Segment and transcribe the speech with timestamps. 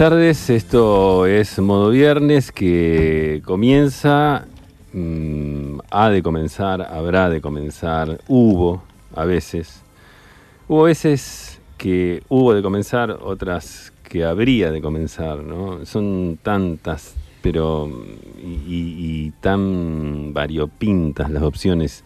[0.00, 4.46] Buenas tardes, esto es Modo Viernes que comienza,
[4.94, 8.82] mm, ha de comenzar, habrá de comenzar, hubo
[9.14, 9.82] a veces,
[10.68, 15.84] hubo veces que hubo de comenzar, otras que habría de comenzar, ¿no?
[15.84, 17.90] Son tantas, pero
[18.42, 22.04] y, y- y tan variopintas las opciones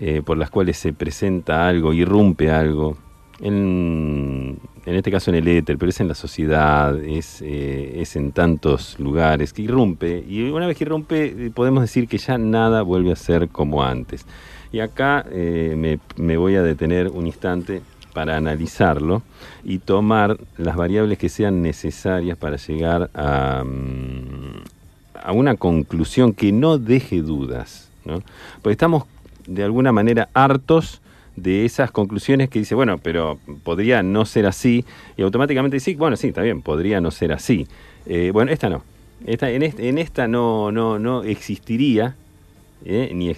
[0.00, 2.96] eh, por las cuales se presenta algo, irrumpe algo,
[3.40, 8.98] en, este caso en el éter, pero es en la sociedad, es, eh, en tantos
[8.98, 13.12] lugares que irrumpe, y una vez que irrumpe eh, podemos decir que ya nada vuelve
[13.12, 14.24] a ser como antes.
[14.72, 19.22] Y acá eh, me, me voy a detener un instante para analizarlo
[19.64, 24.62] y tomar las variables que sean necesarias para llegar a, mm,
[25.22, 27.90] a una conclusión que no deje dudas.
[28.04, 28.22] ¿no?
[28.62, 29.04] Porque estamos
[29.46, 31.00] de alguna manera hartos
[31.36, 34.84] de esas conclusiones que dice, bueno, pero podría no ser así,
[35.16, 37.66] y automáticamente dice, bueno, sí, está bien, podría no ser así.
[38.06, 38.82] Eh, bueno, esta no.
[39.26, 42.14] Esta, en, este- en esta no, no, no existiría,
[42.84, 43.30] eh, ni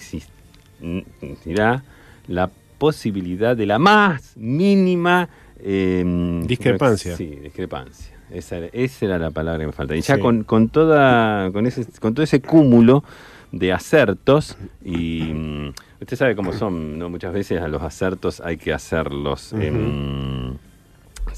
[0.81, 1.83] existirá
[2.29, 5.29] la posibilidad de la más mínima
[5.61, 6.05] eh,
[6.47, 7.17] Discrepancia.
[7.17, 8.15] Sí, discrepancia.
[8.31, 9.95] Esa era, esa era la palabra que me falta.
[9.97, 10.21] Y ya Sí.
[10.21, 13.05] con, con toda, con ese, con todo ese cúmulo
[13.53, 17.09] de acertos y mm, usted sabe cómo son, ¿no?
[17.11, 20.59] Muchas veces a los acertos hay que hacerlos en,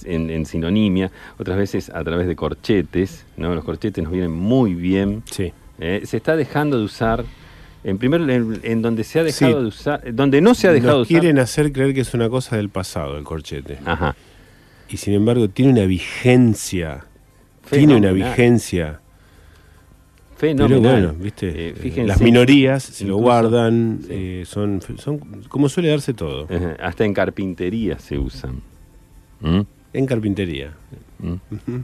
[0.05, 3.55] en- en sinonimia, otras veces a través de corchetes, ¿no?
[3.55, 5.23] Los corchetes nos vienen muy bien.
[5.31, 5.53] Sí.
[5.81, 6.03] ¿eh?
[6.05, 7.25] Se está dejando de usar,
[7.85, 9.61] en primer en, en donde se ha dejado Sí.
[9.63, 11.21] de usar, donde no se ha dejado Nos de usar.
[11.23, 13.79] quieren hacer creer que es una cosa del pasado el corchete.
[13.85, 14.15] Ajá.
[14.91, 17.05] Y sin embargo tiene una vigencia.
[17.71, 18.11] Tiene una
[20.39, 20.81] Fenomenal.
[20.81, 24.09] Pero bueno, viste, Eh, eh, fíjense, las minorías se lo guardan, sí.
[24.11, 25.19] eh, son, son
[25.49, 28.63] como suele darse todo, Ajá, Hasta en carpintería se usan.
[29.41, 29.61] ¿Mm?
[29.95, 30.75] en carpintería.
[31.19, 31.35] ¿Mm?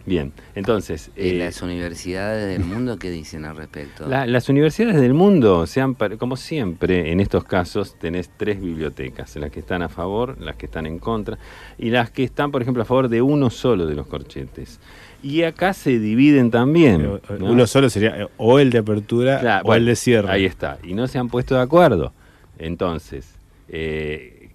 [0.06, 1.10] Bien, entonces...
[1.16, 4.06] ¿Y eh, las universidades del mundo qué dicen al respecto?
[4.06, 8.60] La- las universidades del mundo, se han par- como siempre en estos casos, tenés tres
[8.60, 11.38] bibliotecas, las que están a favor, las que están en contra,
[11.78, 14.78] y las que están, por ejemplo, a favor de uno solo de los corchetes.
[15.24, 16.98] Y acá se dividen también.
[16.98, 17.46] Pero, eh, ¿no?
[17.52, 20.30] Uno solo sería eh, o el de apertura Claro, o bueno, el de cierre.
[20.30, 22.12] Ahí está, y no se han puesto de acuerdo.
[22.58, 23.34] Entonces,
[23.68, 24.50] eh,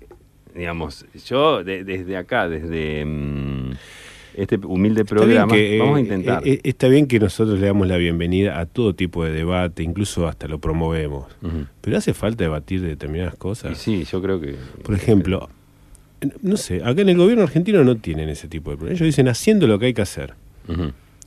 [0.56, 3.72] digamos, yo de- desde acá, desde mm,
[4.36, 6.48] este humilde programa, que, eh, vamos a intentar.
[6.48, 10.28] eh, está bien que nosotros le damos la bienvenida a todo tipo de debate, incluso
[10.28, 11.26] hasta lo promovemos.
[11.82, 13.78] Pero hace falta debatir de determinadas Y cosas.
[13.78, 14.56] sí, yo creo que...
[14.84, 15.50] Por ejemplo,
[16.42, 19.02] no sé, acá en el gobierno argentino no tienen ese tipo de problemas.
[19.02, 20.34] Ellos dicen haciendo lo que hay que hacer.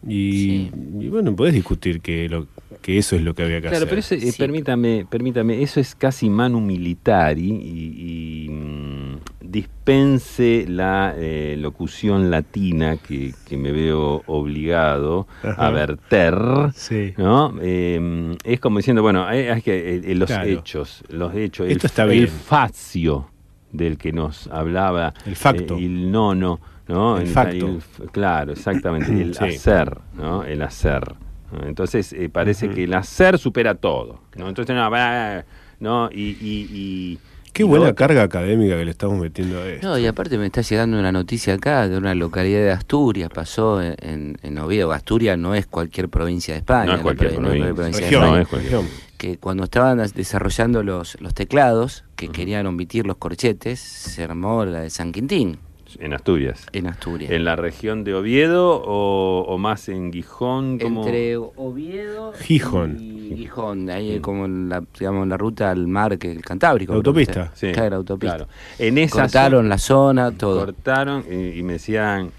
[0.05, 0.71] Y, Sí.
[1.01, 2.49] y bueno, podés discutir que, lo,
[2.81, 3.89] que eso es lo que había que Claro, hacer.
[3.89, 4.39] pero eso, eh, Sí.
[4.39, 12.97] permítame, permítame, eso es casi manu militari y, y, mm, dispense la eh, locución latina
[12.97, 15.69] que, que me veo obligado Ajá.
[15.69, 16.35] a verter.
[16.75, 17.15] Sí.
[17.17, 17.55] ¿No?
[17.63, 20.49] Eh, es como diciendo, bueno, hay, hay que eh, eh, los Claro.
[20.49, 22.29] hechos, los hechos, Esto el, está el bien.
[22.29, 23.29] facio
[23.71, 25.77] del que nos hablaba, El facto.
[25.79, 26.61] eh, el no, no,
[26.93, 27.19] ¿no?
[27.19, 27.77] El facto.
[27.79, 29.45] f- claro, exactamente, el Sí.
[29.45, 30.45] hacer, ¿no?
[30.45, 31.15] El hacer.
[31.53, 31.67] ¿no?
[31.67, 34.49] Entonces eh, parece que el hacer supera todo, ¿no?
[34.49, 35.45] Entonces no, va,
[35.81, 37.19] no, y, y, y-
[37.53, 39.87] Qué buena carga académica que le estamos metiendo a esto.
[39.87, 43.83] No, y aparte me está llegando una noticia acá de una localidad de Asturias, pasó
[43.83, 44.91] en, en, Oviedo.
[44.93, 46.87] Asturias no es cualquier provincia de España.
[46.93, 47.75] No es cualquier pro- no es provincia.
[47.75, 48.43] provincia de Región, España.
[48.43, 54.25] es cualquier- que cuando estaban desarrollando los, los teclados, que querían omitir los corchetes, se
[54.25, 55.59] armó la de San Quintín,
[56.01, 56.67] en Asturias.
[56.73, 57.31] en Asturias.
[57.31, 60.79] ¿En la región de Oviedo o, o más en Gijón?
[60.79, 62.99] como Entre Oviedo Gijón.
[63.01, 66.93] y Gijón, ahí como en la, digamos, la ruta al mar, que el Cantábrico.
[66.93, 67.51] La autopista.
[67.55, 68.37] Sí, Claro, la autopista.
[68.37, 68.51] claro.
[68.79, 70.65] En esa Cortaron la zona, todo.
[70.67, 72.31] cortaron y, y me decían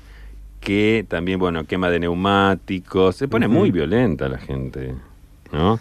[0.60, 3.16] que también, bueno, quema de neumáticos.
[3.18, 4.96] Se pone muy violenta la gente,
[5.52, 5.80] ¿no?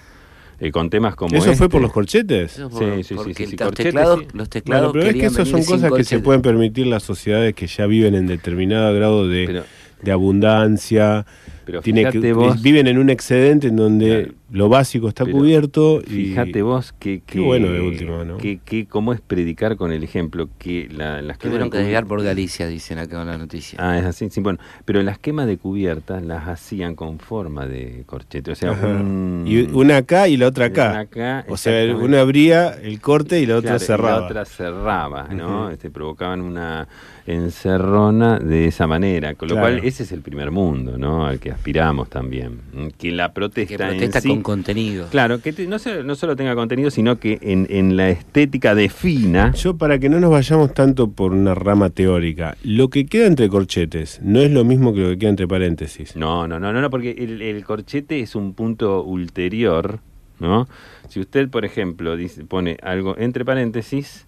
[0.65, 1.83] Eh, con temas como ¿Eso fue por este.
[1.83, 2.53] los corchetes?
[2.53, 4.27] Eso Sí, por- sí, sí, porque sí, sí, los, corchetes, teclados, sí.
[4.33, 7.53] los teclados Bueno, pero es que esas son cosas que se pueden permitir las sociedades
[7.55, 9.65] que ya viven en determinado grado de, Pero-
[10.03, 11.27] de abundancia.
[11.65, 14.33] Pero Tiene que, fíjate vos- viven en un excedente en donde Claro.
[14.51, 16.01] lo básico está cubierto.
[16.03, 18.37] Y, Fíjate vos que, Qué bueno de última, ¿no?
[18.39, 22.23] Que, que cómo es predicar con el ejemplo, que la, las Tuvieron que cubi- por
[22.23, 23.79] Galicia, dicen acá en la noticia.
[23.81, 28.03] Ah, es así, sí, bueno, pero las quemas de cubiertas las hacían con forma de
[28.07, 30.91] corchete, o sea, un- y una acá y la otra acá.
[30.91, 34.21] Una acá, o sea, una abría el corte y la otra Claro, y cerraba.
[34.21, 35.71] la otra cerraba, ¿no?
[35.71, 36.89] Este, provocaban una
[37.25, 39.77] encerrona de esa manera, con lo Claro.
[39.77, 41.27] cual ese es el primer mundo, ¿no?
[41.27, 42.61] Al que que aspiramos también.
[42.99, 45.07] Que la protesta, Que protesta en sí, con contenido.
[45.11, 48.75] Claro, que te- no, se- no solo tenga contenido, sino que en, en la estética
[48.75, 49.53] defina.
[49.53, 53.49] Yo, para que no nos vayamos tanto por una rama teórica, lo que queda entre
[53.49, 56.17] corchetes no es lo mismo que lo que queda entre paréntesis.
[56.17, 60.01] No, no, no, no, no, porque el, el corchete es un punto ulterior,
[60.41, 60.69] ¿no?
[61.09, 64.27] Si usted, por ejemplo, dice, pone algo entre paréntesis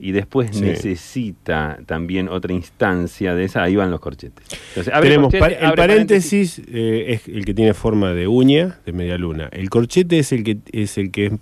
[0.00, 0.60] y después Sí.
[0.62, 4.44] necesita también otra instancia de esa, ahí van los corchetes.
[4.68, 9.18] Entonces, Tenemos corchete, el paréntesis eh, es el que tiene forma de uña, de media
[9.18, 9.48] luna.
[9.50, 11.32] El corchete es el que es el que es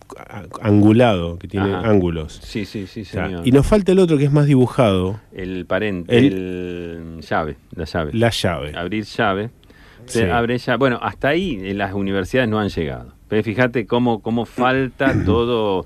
[0.60, 1.88] angulado, que tiene Ajá.
[1.90, 2.40] ángulos.
[2.42, 3.46] Sí, sí, sí, O sea, señor.
[3.46, 7.84] y nos falta el otro que es más dibujado, El parente, El- el, llave, la
[7.84, 8.10] llave.
[8.14, 8.72] la llave.
[8.76, 9.50] Abrir llave.
[10.06, 10.30] Se Sí.
[10.30, 10.76] abre ya.
[10.76, 13.12] Bueno, hasta ahí eh, las universidades no han llegado.
[13.28, 15.84] Pero fíjate cómo, cómo falta todo,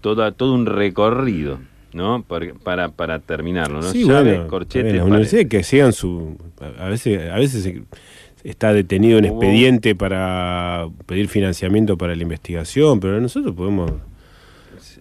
[0.00, 1.60] todo, todo un recorrido,
[1.92, 2.22] ¿no?
[2.62, 3.90] Para, para terminarlo, ¿no?
[3.90, 5.10] Sí, Llave, bueno, corchete, también las pared.
[5.12, 6.36] universidades que sigan su...
[6.78, 7.74] A veces, a veces
[8.44, 13.90] está detenido un Hubo- expediente para pedir financiamiento para la investigación, pero nosotros podemos...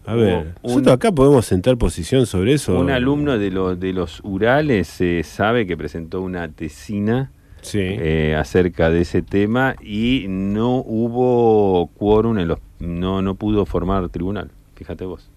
[0.06, 2.80] A ver, un- nosotros acá podemos sentar posición sobre eso.
[2.80, 7.32] Un alumno de, los de los Urales eh, sabe que presentó una tesina
[7.62, 7.78] Sí.
[7.82, 14.08] eh, acerca de ese tema y no hubo quórum en los no no pudo formar
[14.08, 15.30] tribunal fíjate vos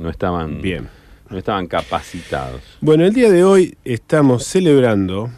[0.00, 0.88] no estaban Bien.
[1.28, 5.30] no estaban capacitados Bueno, el día de hoy estamos celebrando,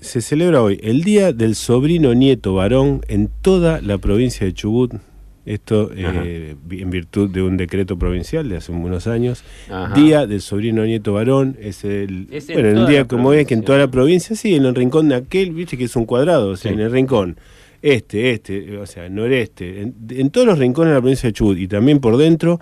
[0.00, 4.94] se celebra hoy el Día del Sobrino Nieto Varón en toda la provincia de Chubut.
[5.44, 9.42] Esto eh, en virtud de un decreto provincial de hace unos años.
[9.68, 9.92] Ajá.
[9.94, 12.28] Día del Sobrino Nieto Varón es el...
[12.30, 14.74] Es en bueno, el día como es que en toda la provincia, sí, en el
[14.76, 16.74] rincón de aquel, viste que es un cuadrado, o sea, Sí.
[16.74, 17.36] en el rincón
[17.82, 21.58] este, este, o sea, noreste, en, en todos los rincones de la provincia de Chubut
[21.58, 22.60] y también por dentro,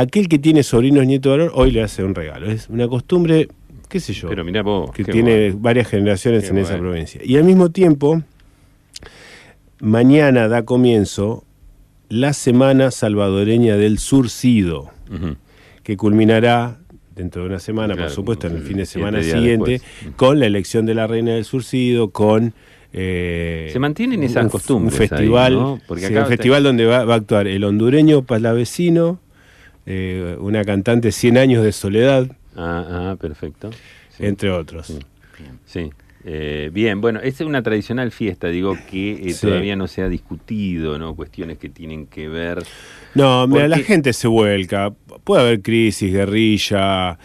[0.00, 2.50] aquel que tiene sobrinos nieto varón hoy le hace un regalo.
[2.50, 3.48] Es una costumbre,
[3.88, 5.58] qué sé yo, pero mira vos que tiene bueno.
[5.60, 7.20] varias generaciones Qué en esa provincia.
[7.24, 8.22] Y al mismo tiempo,
[9.80, 11.44] mañana da comienzo
[12.08, 14.90] la Semana Salvadoreña del Surcido,
[15.82, 16.78] que culminará
[17.14, 20.14] dentro de una semana, Claro, por supuesto, en el fin de semana siguiente, después.
[20.16, 22.54] con la elección de la Reina del Surcido, con...
[22.92, 25.80] eh, Se mantienen esas un- costumbres Un ahí, festival, ¿no?
[25.88, 29.20] Porque sí, acá un festival donde va, va a actuar el hondureño Palavecino,
[29.90, 32.26] eh, una cantante 100 años de soledad,
[32.56, 33.70] ah, ah, perfecto
[34.10, 34.26] Sí.
[34.26, 34.88] entre otros.
[34.88, 34.98] Sí.
[35.38, 35.58] Bien.
[35.64, 35.90] Sí.
[36.24, 39.46] Eh, bien, bueno, es una tradicional fiesta, digo, que eh, Sí.
[39.46, 41.14] todavía no se ha discutido, ¿no?
[41.14, 42.58] Cuestiones que tienen que ver.
[43.14, 44.92] No, mira, la gente se vuelca.
[45.24, 47.18] Puede haber crisis, guerrilla,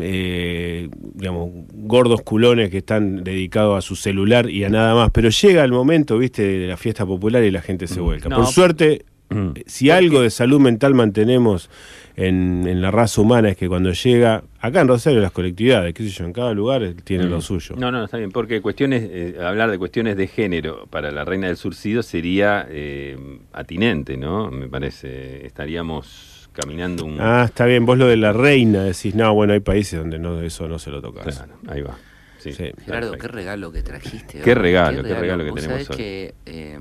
[0.00, 5.10] eh, digamos, gordos culones que están dedicados a su celular y a nada más.
[5.12, 8.04] Pero llega el momento, viste, de la fiesta popular y la gente se Mm.
[8.04, 8.28] vuelca.
[8.28, 9.50] No, Por suerte, Mm.
[9.66, 11.70] si algo de salud mental mantenemos
[12.16, 16.02] en, en la raza humana es que cuando llega, acá en Rosario las colectividades, qué
[16.04, 17.74] sé yo, en cada lugar eh, tienen lo suyo.
[17.76, 21.46] No, no, está bien, porque cuestiones, eh, hablar de cuestiones de género para la reina
[21.46, 23.16] del surcido sería eh,
[23.52, 24.50] atinente, ¿no?
[24.50, 25.46] Me parece.
[25.46, 27.18] Estaríamos caminando un.
[27.20, 30.40] Ah, está bien, vos lo de la reina decís, no, bueno, hay países donde no,
[30.42, 31.24] eso no se lo tocas.
[31.36, 31.96] Claro, ahí va.
[32.38, 32.72] Sí, Sí.
[32.84, 34.40] Gerardo, qué regalo que trajiste.
[34.40, 35.96] Qué hoy, regalo, qué regalo que Vos tenemos sabés hoy.
[35.96, 36.78] que eh,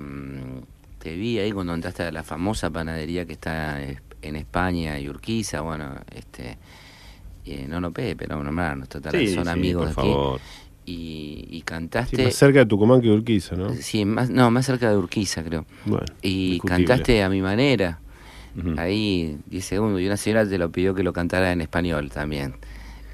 [0.99, 5.09] te vi ahí cuando entraste a la famosa panadería que está eh, en España y
[5.09, 6.57] Urquiza, bueno, este...
[7.45, 10.11] Eh, no, no, Pepe, no, nombrar, nuestro Sí, son sí, amigos por de aquí.
[10.11, 10.41] favor.
[10.85, 12.23] Y, y Sí, cantaste...
[12.25, 13.73] más cerca de Tucumán que de Urquiza, ¿no?
[13.75, 15.65] Sí, más, no, más cerca de Urquiza, creo.
[15.85, 16.85] Bueno, Y discutible.
[16.87, 17.99] cantaste a mi manera.
[18.77, 22.53] Ahí 10 segundos y una señora te lo pidió que lo cantara en español también.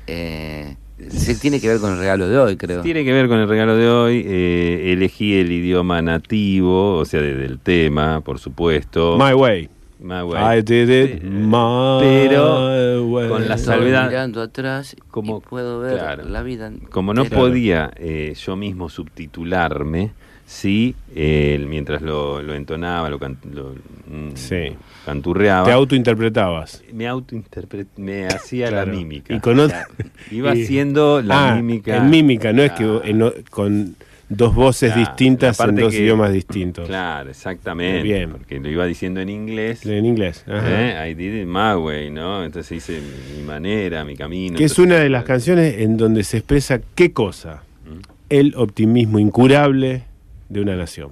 [0.07, 0.75] Eh,
[1.09, 2.81] se tiene que ver con el regalo de hoy, creo.
[2.81, 4.23] Tiene que ver con el regalo de hoy.
[4.25, 9.15] eh, elegí el idioma nativo, o sea, de- del tema, por supuesto.
[9.17, 9.69] My way.
[9.99, 10.59] My way.
[10.59, 13.29] I did it Sí, my pero way.
[13.29, 16.25] con la salvedad- mirando atrás como- y puedo ver claro.
[16.25, 16.71] la vida.
[16.91, 17.41] Como no entera.
[17.41, 20.11] podía eh, yo mismo subtitularme,
[20.45, 23.71] sí, eh, mientras lo, lo entonaba, lo, can- lo,
[24.07, 24.75] mm, Sí.
[25.05, 26.83] canturreaba, Te autointerpretabas.
[26.93, 28.91] me autointerpret me hacía Claro.
[28.91, 29.33] la mímica.
[29.33, 31.97] Y con O otra- sea, iba y- haciendo la Ah, mímica.
[31.97, 33.95] En mímica, no es que en o- con
[34.29, 36.87] dos voces Claro, distintas en dos que- idiomas distintos.
[36.87, 38.03] Claro, exactamente.
[38.03, 38.31] Bien.
[38.31, 39.85] Porque lo iba diciendo en inglés.
[39.85, 40.43] En inglés.
[40.47, 41.05] ajá.
[41.05, 41.11] ¿eh?
[41.11, 42.43] I did it my way, ¿no?
[42.43, 43.01] Entonces hice
[43.35, 44.57] mi, manera, mi camino.
[44.57, 47.63] Que es una de las canciones en donde se expresa qué cosa.
[47.85, 50.03] Mm, El optimismo incurable
[50.49, 51.11] de una nación.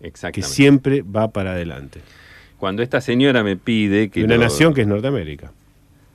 [0.00, 0.54] Que Exactamente.
[0.54, 2.00] siempre va para adelante.
[2.58, 5.50] Cuando esta señora me pide que De una lo- nación que es Norteamérica.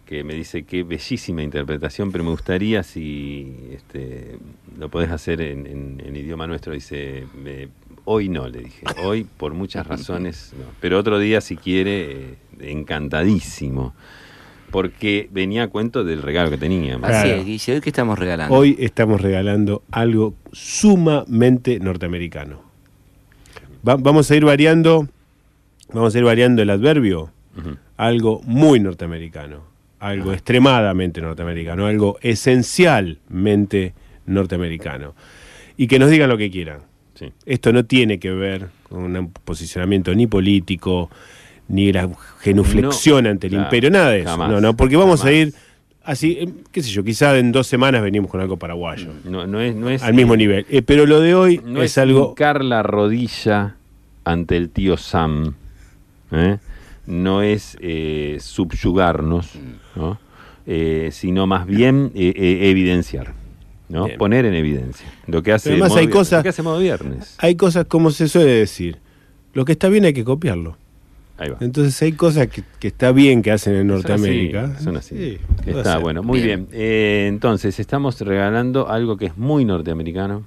[0.09, 4.39] Que me dice qué bellísima interpretación, pero me gustaría si este,
[4.79, 6.73] lo podés hacer en, en- en idioma nuestro.
[6.73, 7.67] Dice, me-
[8.05, 8.87] hoy no, le dije.
[9.03, 10.65] Hoy, por muchas razones, no.
[10.79, 13.93] Pero otro día, si quiere, eh, encantadísimo.
[14.71, 17.07] porque venía a cuento del regalo que teníamos.
[17.07, 17.41] Así Claro.
[17.41, 18.55] es, Guille, ¿hoy qué estamos regalando?
[18.55, 22.61] Hoy estamos regalando algo sumamente norteamericano.
[23.87, 25.07] Va- vamos a ir variando,
[25.93, 27.31] vamos a ir variando el adverbio.
[27.97, 29.63] Algo muy norteamericano,
[29.99, 33.93] algo extremadamente norteamericano, algo esencialmente
[34.25, 35.13] norteamericano.
[35.77, 36.79] Y que nos digan lo que quieran.
[37.15, 37.31] Sí.
[37.45, 41.09] Esto no tiene que ver con un posicionamiento ni político,
[41.67, 44.29] ni la genuflexión No, ante el claro, imperio, nada de eso.
[44.29, 45.53] jamás, no, no, porque vamos a ir
[46.03, 49.59] así, eh, qué sé yo, quizá en dos semanas venimos con algo paraguayo, No, no
[49.61, 50.65] es, no es, al mismo nivel.
[50.69, 52.35] Eh, pero lo de hoy No es, es, algo...
[52.61, 53.75] la rodilla
[54.23, 55.55] ante el tío Sam.
[56.31, 56.57] ¿eh?
[57.09, 59.51] No es eh, subyugarnos,
[59.95, 60.19] ¿no?
[60.67, 63.33] Eh, sino más bien eh, eh, evidenciar.
[63.89, 64.05] ¿no?
[64.05, 64.17] Bien.
[64.19, 65.07] Poner en evidencia.
[65.25, 67.35] Lo que hace además hay cosas- lo que hace modo viernes.
[67.39, 68.97] Hay cosas como se suele decir,
[69.55, 70.77] lo que está bien hay que copiarlo.
[71.39, 71.57] Ahí va.
[71.61, 74.79] Entonces hay cosas que, que está bien que hacen en Son así, Norteamérica.
[74.79, 75.15] son así.
[75.17, 76.67] Sí, puede Está bueno, muy bien.
[76.69, 76.79] Bien.
[76.81, 80.43] Eh, entonces, estamos regalando algo que es muy norteamericano.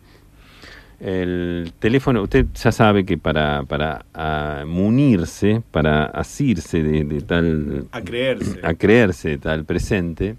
[1.02, 7.88] El teléfono, usted ya sabe que para, para ah, munirse, para asirse de, de tal,
[7.90, 8.61] A creerse.
[8.62, 10.37] a creerse de tal presente,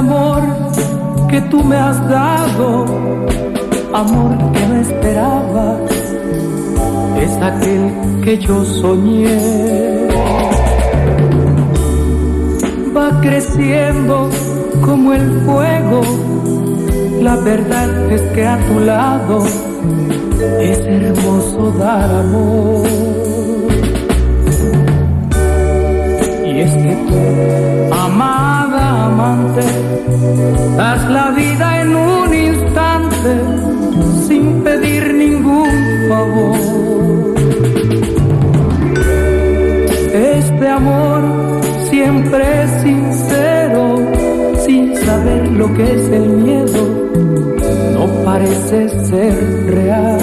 [0.00, 0.40] Amor
[1.28, 2.86] que tú me has dado,
[3.92, 5.66] amor que no esperaba,
[7.24, 7.82] es aquel
[8.24, 10.08] que yo soñé.
[12.96, 14.30] Va creciendo
[14.86, 16.00] como el fuego,
[17.20, 19.44] la verdad es que a tu lado
[20.60, 22.86] es hermoso dar amor.
[26.46, 29.79] Y es que tú, amada amante,
[30.76, 33.32] das la vida en un instante
[34.26, 35.70] sin pedir ningún
[36.08, 37.34] favor.
[40.12, 41.22] Este amor
[41.88, 43.96] siempre es sincero,
[44.66, 46.82] sin saber lo que es el miedo,
[47.94, 49.34] no parece ser
[49.74, 50.20] real.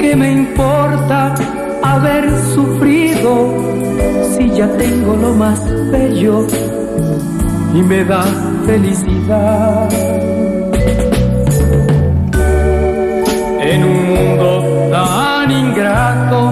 [0.00, 1.34] ¿Qué me importa
[1.82, 2.24] haber
[2.54, 3.83] sufrido
[4.36, 5.60] si ya tengo lo más
[5.90, 6.46] bello
[7.72, 8.22] y me da
[8.66, 9.88] felicidad?
[13.60, 16.43] En un mundo tan ingrato,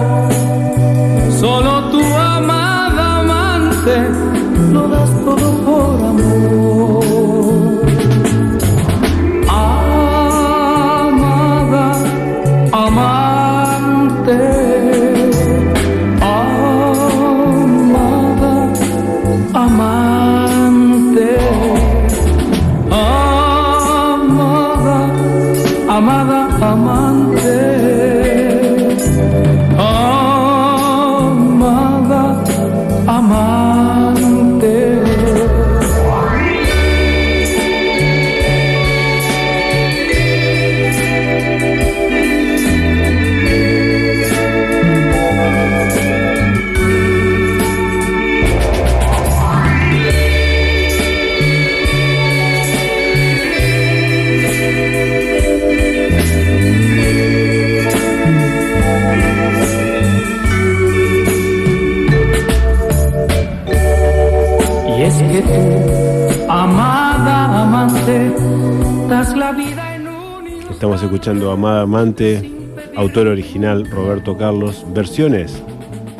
[70.83, 72.51] Estamos escuchando Amada Amante,
[72.97, 75.63] autor original Roberto Carlos, versiones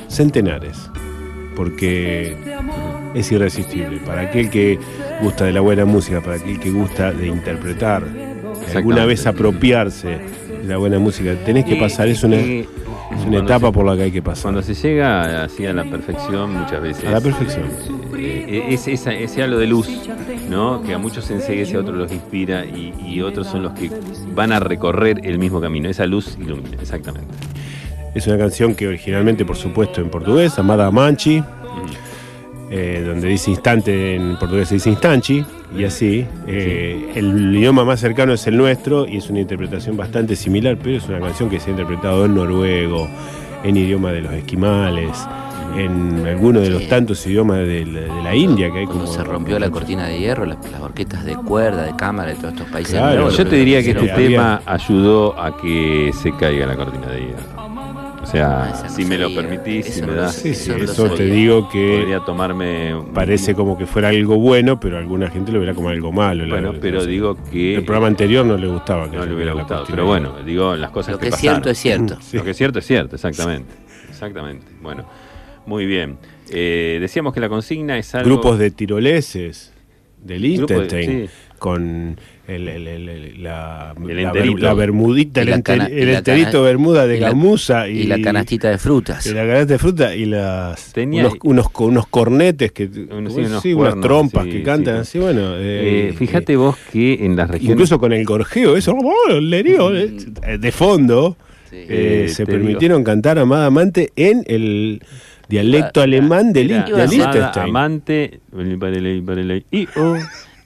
[0.08, 0.90] centenares,
[1.54, 2.38] porque
[3.14, 3.98] es irresistible.
[4.06, 4.80] Para aquel que
[5.22, 10.08] gusta de la buena música, para aquel que gusta de interpretar, de alguna vez apropiarse
[10.62, 12.66] de la buena música, tenés que pasar, es una, es
[13.28, 14.44] una etapa se- por la que hay que pasar.
[14.44, 17.04] Cuando se llega así a la perfección, muchas veces.
[17.06, 17.66] A la perfección.
[18.18, 19.90] eh, es esa- ese halo de luz,
[20.54, 20.82] ¿no?
[20.84, 23.90] Que a muchos enseguece, a otros los inspira y, y otros son los que
[24.34, 25.90] van a recorrer el mismo camino.
[25.90, 27.34] Esa luz ilumina, exactamente.
[28.16, 31.44] Es una canción que originalmente, por supuesto, en portugués, Amada Manchi.
[32.70, 35.46] eh, donde dice instante en portugués se dice instanchi,
[35.78, 36.26] y así.
[36.48, 40.98] Eh, el idioma más cercano es el nuestro y es una interpretación bastante similar, pero
[40.98, 43.08] es una canción que se ha interpretado en noruego,
[43.64, 45.12] en idioma de los esquimales,
[45.78, 49.14] en alguno de los tantos idiomas de la, de la India que hay Cuando como
[49.16, 52.54] se rompió la cortina de hierro, las, las orquestas de cuerda, de cámara de todos
[52.54, 52.94] estos países.
[52.96, 56.66] Claro, nuevos, Yo te diría que hicieron este había- tema ayudó a que se caiga
[56.66, 57.44] la cortina de hierro.
[58.24, 58.30] O Ah,
[58.74, 61.68] sea, no si me lo permitís, si me das, sé, Sí, sí, Eso te digo
[61.70, 62.96] que podría tomarme.
[62.96, 66.46] un- parece como que fuera algo bueno, pero alguna gente lo verá como algo malo.
[66.46, 67.10] la- Bueno, pero no sé.
[67.10, 67.76] digo que.
[67.76, 69.84] El programa anterior no le gustaba que no le hubiera gustado.
[69.90, 71.56] Pero bueno, digo las cosas Lo que que es pasaron.
[71.64, 72.18] cierto es cierto.
[72.22, 72.38] Sí.
[72.38, 73.74] Lo que es cierto es cierto, exactamente.
[74.10, 74.66] Exactamente.
[74.82, 75.04] Bueno,
[75.66, 76.18] muy bien.
[76.52, 78.30] Eh, decíamos que la consigna es algo.
[78.30, 79.72] grupos de tiroleses
[80.22, 81.30] del de- Liechtenstein sí.
[81.58, 82.18] con
[82.48, 86.18] el, el- el- el- la, El la, la bermudita, Y el, la enter- cana- la
[86.18, 89.26] enterito bermuda de y la- gamuza y, Y la canastita de frutas.
[89.26, 93.08] y la canasta de fruta y las Tenía- unos, unos, co- unos cornetes que Unos-
[93.10, 93.48] ¿cómo sí, es?
[93.50, 95.02] unos Sí, unas trompas sí, que sí, cantan sí.
[95.02, 97.72] así bueno Eh, eh, fíjate eh, vos que en las regiones.
[97.72, 100.12] incluso con el gorjeo eso oh, le digo, eh,
[100.60, 101.38] de fondo
[101.70, 101.78] Sí.
[101.78, 105.02] eh, Eh, se permitieron cantar Amada Amante en el
[105.62, 107.70] dialecto alemán de, Era de Liechtenstein.
[107.70, 108.40] amante,
[109.72, 110.16] y, oh.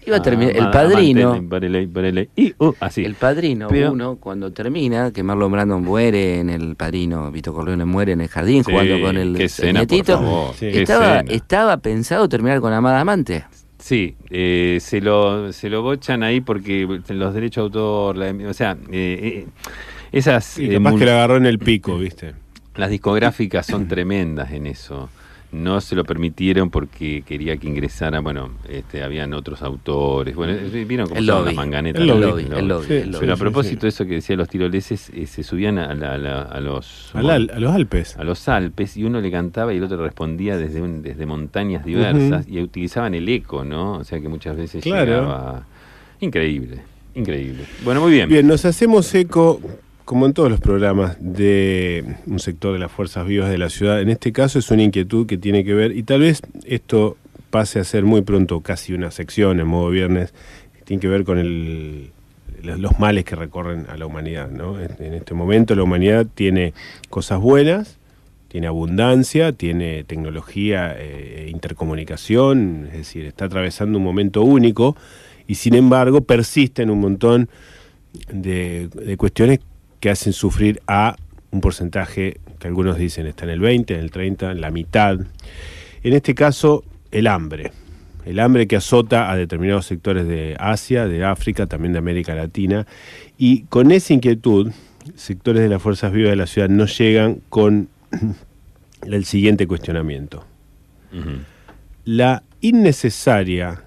[0.06, 0.56] Iba a terminar.
[0.56, 1.34] El padrino.
[1.34, 2.74] amante, y, oh.
[2.80, 3.04] Así.
[3.04, 7.84] El padrino, Pero- uno, cuando termina, que Marlon Brando muere en el padrino, Vito Corleone
[7.84, 10.18] muere en el jardín Sí, jugando con el, qué el escena, por nietito.
[10.20, 10.72] favor, Sí.
[10.72, 11.32] qué Estaba, escena.
[11.34, 13.44] estaba pensado terminar con Amada Amante.
[13.80, 18.54] Sí, eh, se lo se lo bochan ahí porque los derechos de autor, la- o
[18.54, 19.48] sea, eh, eh,
[20.12, 22.34] esas Y eh, capaz que la agarró en el pico, ¿viste?
[22.78, 25.10] Las discográficas son tremendas en eso.
[25.50, 30.36] No se lo permitieron porque quería que ingresara, bueno, este, habían otros autores.
[30.36, 32.02] Bueno, eh, vieron cómo son las manganetas.
[32.02, 33.20] El lobby, el lobby, el lobby.
[33.22, 33.86] Pero a propósito sí.
[33.86, 37.12] de eso que decía los tiroleses, eh, se subían a, la- a la- a los
[37.16, 38.18] a los Alpes.
[38.18, 41.86] a los Alpes y uno le cantaba y el otro respondía desde un- desde montañas
[41.86, 43.94] diversas y utilizaban el eco, ¿no?
[43.94, 45.06] O sea que muchas veces Claro.
[45.22, 45.66] llegaba
[46.20, 46.82] increíble,
[47.16, 47.64] increíble.
[47.86, 48.28] Bueno, muy bien.
[48.28, 49.62] Bien, nos hacemos eco,
[50.08, 54.00] como en todos los programas, de un sector de las fuerzas vivas de la ciudad.
[54.02, 57.18] En este caso es una inquietud que tiene que ver, y tal vez esto
[57.50, 60.34] pase a ser muy pronto casi una sección en modo viernes,
[60.86, 62.12] tiene que ver con el-
[62.64, 64.50] los males que recorren a la humanidad.
[64.50, 64.80] ¿no?
[64.80, 66.74] En este momento la humanidad tiene
[67.10, 67.98] cosas buenas,
[68.48, 74.96] tiene abundancia, tiene tecnología, eh, intercomunicación, es decir, está atravesando un momento único
[75.48, 77.50] y sin embargo persisten un montón
[78.32, 79.60] de cuestiones
[80.00, 81.16] que hacen sufrir a
[81.52, 85.20] un porcentaje que algunos dicen está en el 20, en el 30, en la mitad.
[86.04, 87.72] En este caso, el hambre.
[88.26, 92.86] El hambre que azota a determinados sectores de Asia, de África, también de América Latina.
[93.38, 94.72] Y con esa inquietud,
[95.16, 97.88] sectores de las fuerzas vivas de la ciudad no llegan con
[99.06, 100.46] el siguiente cuestionamiento.
[102.04, 103.84] La innecesaria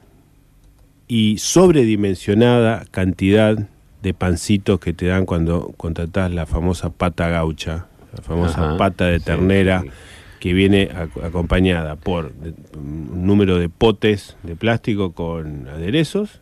[1.06, 3.68] y sobredimensionada cantidad
[4.02, 7.86] de pancitos que te dan cuando contratás la famosa pata gaucha,
[8.16, 9.92] la famosa Ajá, pata de ternera sí, sí.
[10.40, 16.40] que viene ac- acompañada por de- un número de potes de plástico con aderezos,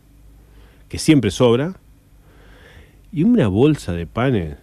[0.87, 1.75] que siempre sobra,
[3.11, 4.55] y una bolsa de panes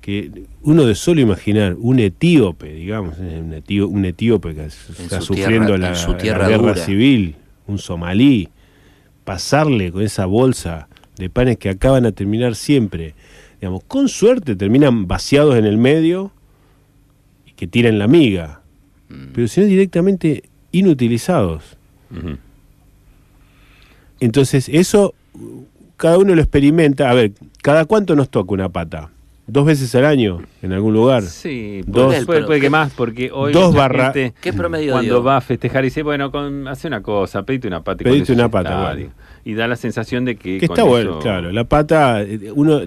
[0.00, 5.20] que uno de solo imaginar un etíope, digamos, eh, un, etío- un etíope que está
[5.20, 6.74] su sufriendo tierra- la, guerra dura.
[6.74, 7.36] civil,
[7.68, 8.48] un somalí,
[9.24, 10.88] pasarle con esa bolsa
[11.22, 13.14] de panes que acaban a terminar siempre,
[13.60, 16.32] digamos, con suerte terminan vaciados en el medio
[17.46, 18.60] y que tiran la miga,
[19.08, 19.32] Mm.
[19.34, 21.76] pero si no directamente inutilizados.
[24.20, 25.14] Entonces, eso
[25.96, 27.10] cada uno lo experimenta.
[27.10, 27.32] A ver,
[27.62, 29.10] ¿cada cuánto nos toca una pata?
[29.52, 31.22] ¿Dos veces al año en algún lugar?
[31.24, 35.14] Sí, Dos- puede, puede- puede que más, porque hoy Dos barra- gente ¿Qué promedio cuando
[35.16, 35.22] dio?
[35.22, 38.02] va a festejar dice, bueno, con, hace una cosa, pedite una pata.
[38.02, 39.10] y Pedite una pata, está, bueno.
[39.44, 40.56] Y da la sensación de que...
[40.58, 41.52] Que está bueno, eso- claro.
[41.52, 42.80] La pata, eh, uno,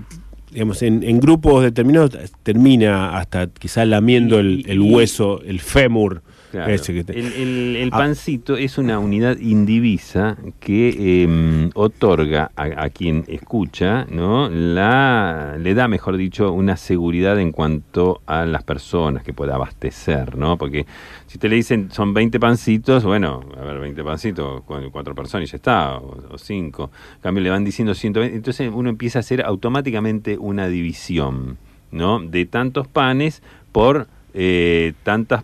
[0.52, 5.60] digamos, en, en grupos determinados termina hasta quizás lamiendo el, Y- el y- hueso, el
[5.60, 6.24] fémur.
[6.56, 6.72] Claro.
[6.72, 7.98] ese que te- el, el- el Ah.
[7.98, 14.48] pancito es una unidad indivisa que eh, otorga a, a quien escucha, ¿no?
[14.50, 20.38] La, le da, mejor dicho, una seguridad en cuanto a las personas que pueda abastecer,
[20.38, 20.58] ¿no?
[20.58, 20.86] Porque
[21.28, 25.50] si te le dicen son 20 pancitos, bueno, a ver, 20 pancitos, cu- cuatro personas
[25.50, 26.90] y ya está, o, o cinco.
[27.18, 28.36] En cambio, le van diciendo 120.
[28.36, 31.58] Entonces uno empieza a hacer automáticamente una división,
[31.92, 32.20] ¿no?
[32.20, 33.42] De tantos panes
[33.74, 35.44] por eh, tantas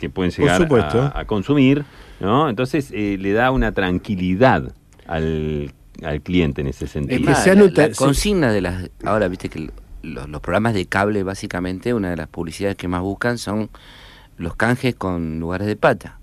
[0.00, 0.56] que pueden llegar
[1.14, 1.84] a, a consumir,
[2.18, 2.48] ¿no?
[2.48, 4.72] Entonces eh, le da una tranquilidad
[5.06, 7.16] al, al cliente en ese sentido.
[7.20, 8.90] Es que más, se anota- la consigna de las...
[9.04, 9.68] Ahora, viste que
[10.02, 13.68] los, los programas de cable, básicamente, una de las publicidades que más buscan son
[14.38, 16.18] los canjes con lugares de pata.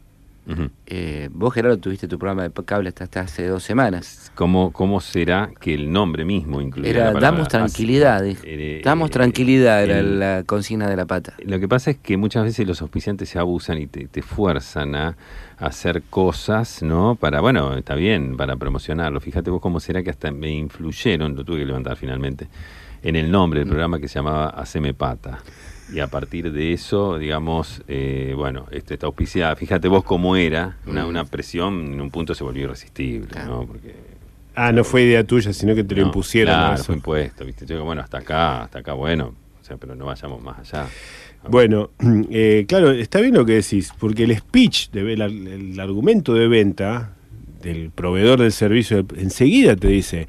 [0.85, 4.31] Eh, vos, Gerardo, tuviste tu programa de cable hasta, hasta hace dos semanas.
[4.35, 8.23] ¿Cómo, ¿Cómo será que el nombre mismo incluye Era la damos tranquilidad.
[8.23, 8.41] dije.
[8.45, 11.33] eh, damos eh, tranquilidad, era la consigna de la pata.
[11.43, 14.95] Lo que pasa es que muchas veces los auspiciantes se abusan y te, te fuerzan
[14.95, 15.17] a
[15.57, 17.15] hacer cosas, ¿no?
[17.15, 19.19] Para, bueno, está bien, para promocionarlo.
[19.19, 22.47] Fíjate vos cómo será que hasta me influyeron, lo tuve que levantar finalmente,
[23.03, 23.63] en el nombre Mm.
[23.63, 25.39] del programa que se llamaba Haceme Pata.
[25.93, 30.77] Y a partir de eso, digamos, eh, bueno, este, esta auspiciada, fíjate vos cómo era,
[30.85, 33.61] una, una presión en un punto se volvió irresistible, Claro.
[33.61, 33.65] ¿no?
[33.67, 33.95] Porque
[34.59, 36.53] Ah, no fue idea tuya, sino que te lo impusieron.
[36.55, 36.83] Claro, eso.
[36.85, 37.65] fue impuesto, ¿viste?
[37.67, 40.87] Yo digo, bueno, hasta acá, hasta acá, bueno, o sea, pero no vayamos más allá.
[41.47, 41.91] Bueno,
[42.31, 46.47] eh, claro, está bien lo que decís, porque el speech, de, el, el argumento de
[46.47, 47.13] venta
[47.61, 50.27] del proveedor del servicio, enseguida te dice,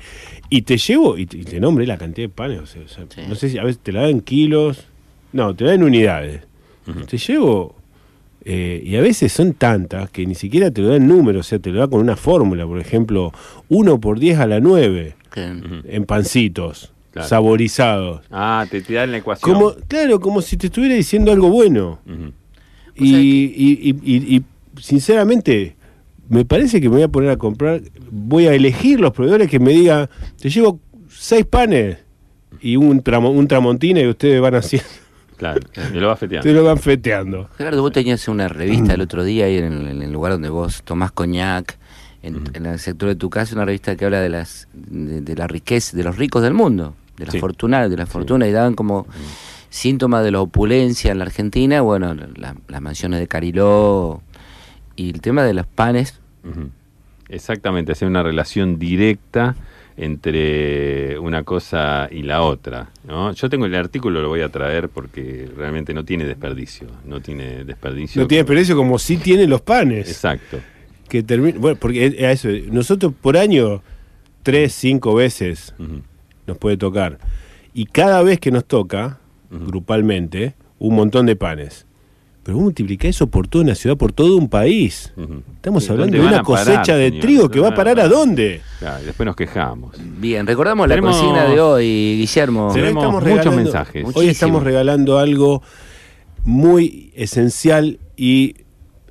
[0.50, 2.88] y te llevo, y te, y te nombre la cantidad de panes, o sea, o
[2.88, 3.22] sea, Sí.
[3.26, 4.87] no sé si a veces te la dan kilos,
[5.32, 6.42] no, te dan en unidades.
[7.08, 7.74] Te llevo,
[8.44, 11.48] eh, y a veces son tantas que ni siquiera te lo dan en números, o
[11.48, 13.32] sea, te lo da con una fórmula, por ejemplo,
[13.68, 15.74] 1 por 10 a la 9 Que- Ujú.
[15.86, 17.28] en pancitos, Claro.
[17.28, 18.22] saborizados.
[18.30, 19.52] Ah, te, dan la ecuación.
[19.52, 21.98] Como, claro, como si te estuviera diciendo algo bueno.
[22.06, 22.32] Ujú.
[22.96, 24.42] Y, que- y- y- y- y,
[24.80, 25.76] sinceramente,
[26.30, 29.58] me parece que me voy a poner a comprar, voy a elegir los proveedores que
[29.58, 30.08] me digan,
[30.40, 31.98] te llevo seis panes
[32.62, 34.88] y un, tramo, un tramontina y ustedes van haciendo,
[35.38, 35.60] Claro,
[35.92, 36.40] me lo va feteando.
[36.40, 37.48] ustedes lo van feteando.
[37.56, 40.48] Gerardo, vos tenías una revista el otro día ahí en el, en el lugar donde
[40.50, 41.78] vos tomás coñac,
[42.22, 45.36] en, en el sector de tu casa, una revista que habla de las de, de
[45.36, 47.38] la riqueza, de los ricos del mundo, de la Sí.
[47.38, 49.06] fortuna, de la fortuna, y daban como
[49.70, 54.20] síntomas de la opulencia en la Argentina, bueno, la- las mansiones de Cariló
[54.96, 56.20] y el tema de los panes.
[57.28, 59.54] Exactamente, hacer una relación directa
[59.98, 62.90] entre una cosa y la otra.
[63.06, 63.32] ¿no?
[63.32, 66.86] Yo tengo el artículo, lo voy a traer porque realmente no tiene desperdicio.
[67.04, 68.22] No tiene desperdicio.
[68.22, 70.08] No tiene precio como sí tienen los panes.
[70.08, 70.58] Exacto.
[71.08, 73.82] Que termina, bueno, porque es- es eso, nosotros por año,
[74.42, 75.74] tres, cinco veces
[76.46, 77.18] nos puede tocar.
[77.74, 79.18] Y cada vez que nos toca,
[79.50, 81.86] grupalmente, un montón de panes.
[82.48, 85.12] Pero vos multiplicás eso por toda una ciudad, por todo un país.
[85.56, 87.20] Estamos hablando ¿dónde de una parar, cosecha de señor?
[87.20, 88.62] trigo que va a ¿Dónde parar a dónde.
[88.78, 89.94] Claro, y después nos quejamos.
[90.18, 92.70] Bien, recordamos la consigna de hoy, Guillermo.
[92.72, 93.96] Tenemos Hoy muchos mensajes.
[93.96, 94.30] Hoy Muchísimo.
[94.30, 95.62] estamos regalando algo
[96.42, 98.54] muy esencial y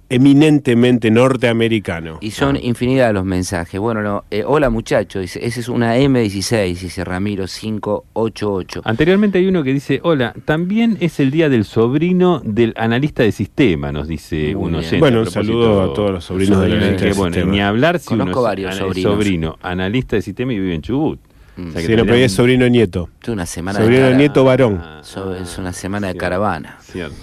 [0.10, 2.18] eminentemente norteamericano.
[2.22, 3.80] Y son infinidad los mensajes.
[3.80, 8.82] Bueno, no, eh, hola muchachos, dice, ese es una M16, dice Ramiro 588.
[8.86, 13.32] Anteriormente hay uno que dice, hola, también es el día del sobrino del analista de
[13.32, 14.76] sistema, nos dice Muy un bien.
[14.76, 15.00] oyente.
[15.00, 17.52] Bueno, un saludo a todos los sobrinos del analista de bueno, sistema.
[17.52, 19.12] ni hablar si Conozco uno varios sobrinos.
[19.14, 21.20] sobrino, analista de sistema y vive en Chubut.
[21.58, 21.68] Mm.
[21.70, 23.10] O sea que Sí, no, pero es sobrino nieto.
[23.28, 24.80] Una semana Sobrino de nieto varón.
[24.82, 26.78] Ah, So- es una semana de cierto, caravana.
[26.82, 27.16] Cierto,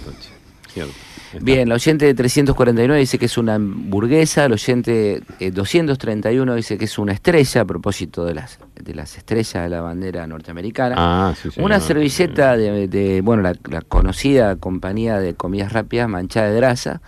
[0.73, 0.91] cierto.
[1.41, 6.77] Bien, el oyente de 349 dice que es una hamburguesa, el oyente eh, 231 dice
[6.77, 10.95] que es una estrella, a propósito de las, de las estrellas de la bandera norteamericana.
[10.97, 11.49] Ah, sí.
[11.61, 17.01] Una servilleta de, de, bueno, la, la conocida compañía de comidas rápidas manchada de grasa.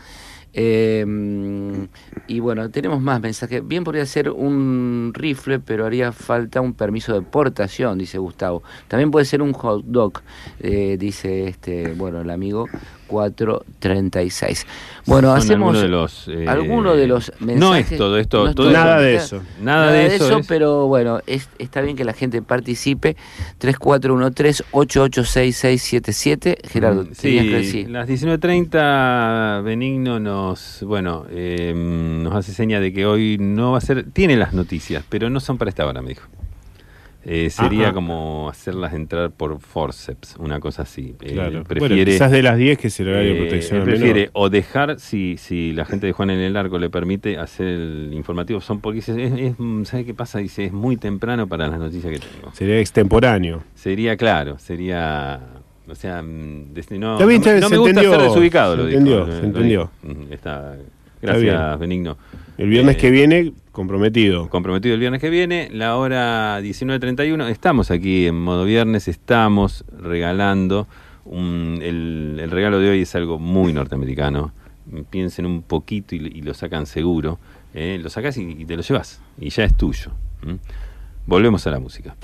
[0.60, 1.06] Eh,
[2.26, 3.66] y bueno, tenemos más mensajes.
[3.68, 8.64] Bien podría ser un rifle, pero haría falta un permiso de portación, dice Gustavo.
[8.88, 10.22] También puede ser un hot dog,
[10.60, 12.66] eh, dice este, bueno, el amigo
[13.08, 14.66] 436.
[15.06, 17.60] Bueno, Son hacemos algunos de los, eh, alguno de los mensajes.
[17.60, 19.42] No es todo esto, no es todo todo Nada de eso.
[19.62, 23.16] Nada de eso es- pero bueno, es- está bien que la gente participe.
[23.60, 26.58] 3413-886677.
[26.68, 27.90] Gerardo, Mm, tenías que Sí, decir.
[27.90, 33.82] las 19.30 Benigno nos, bueno, eh, nos hace seña de que hoy no va a
[33.82, 36.28] ser, tiene las noticias, pero no son para esta hora, me dijo.
[37.30, 37.94] Eh, sería Ajá.
[37.94, 41.14] como hacerlas entrar por forceps, una cosa así.
[41.22, 41.64] Eh, Claro.
[41.66, 44.50] prefiere, bueno, quizás de las 10 que es el horario de eh, protección prefiere o
[44.50, 48.62] dejar, si, si la gente de Juan en el Arco le permite, hacer el informativo.
[48.62, 49.56] Son porque es, es-
[49.90, 50.40] ¿sabe qué pasa?
[50.40, 52.54] Dice, es muy temprano para las noticias que tengo.
[52.54, 53.62] Sería extemporáneo.
[53.76, 55.42] Sería claro, sería.
[55.90, 58.76] O sea, mm, no, no, me- está bien, no se me gusta entendió, ser desubicado,
[58.78, 59.92] se lo entendió, se lo entendió.
[60.04, 60.78] Mm, Está,
[61.22, 61.80] gracias.
[61.80, 62.18] Benigno.
[62.58, 64.50] El viernes Eh, que viene, comprometido.
[64.50, 67.48] Comprometido el viernes que viene, la hora 19.31.
[67.50, 70.88] Estamos aquí en modo viernes, estamos regalando.
[71.30, 74.54] un- el, el regalo de hoy es algo muy norteamericano.
[75.10, 77.38] Piensen un poquito y, y lo sacan seguro.
[77.74, 79.22] eh, lo sacas y, y te lo llevas.
[79.40, 80.12] Y ya es tuyo.
[81.28, 82.16] Volvemos a la música.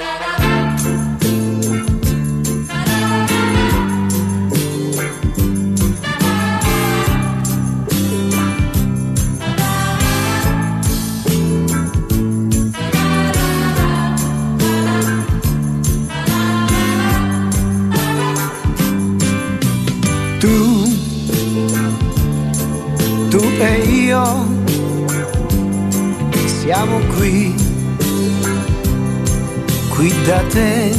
[30.25, 30.95] Da te,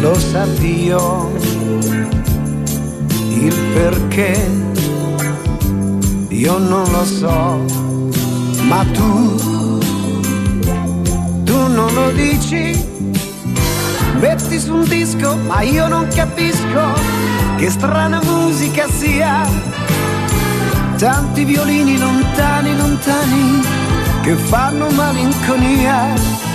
[0.00, 0.44] lo sa
[3.30, 4.50] il perché,
[6.28, 7.64] io non lo so,
[8.62, 9.38] ma tu,
[11.42, 12.76] tu non lo dici,
[14.20, 16.92] metti su un disco, ma io non capisco
[17.56, 19.42] che strana musica sia,
[20.96, 23.62] tanti violini lontani, lontani,
[24.22, 26.53] che fanno malinconia.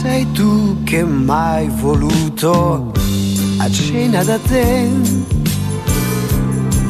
[0.00, 2.90] Sei tu che mai voluto
[3.58, 4.88] a cena da te,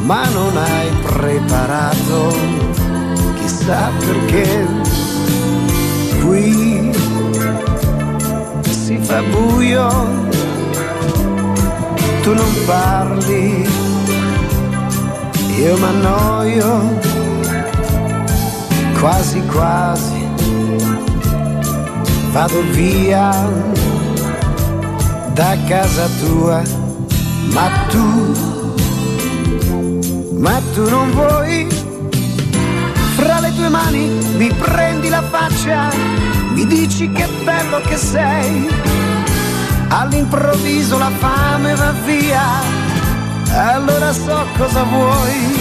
[0.05, 2.33] ma non hai preparato,
[3.35, 4.65] chissà perché.
[6.23, 6.91] Qui
[8.69, 9.89] si fa buio
[12.21, 13.67] tu non parli,
[15.57, 16.99] io m'annoio,
[18.99, 20.20] quasi quasi,
[22.31, 23.29] vado via
[25.33, 26.61] da casa tua,
[27.51, 28.33] ma tu,
[30.37, 31.67] ma tu non vuoi,
[33.15, 35.89] fra le tue mani mi prendi la faccia,
[36.53, 38.69] mi dici che bello che sei.
[39.89, 42.43] All'improvviso la fame va via,
[43.53, 45.59] allora so cosa vuoi,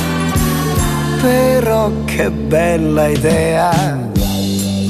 [1.20, 3.98] però che bella idea,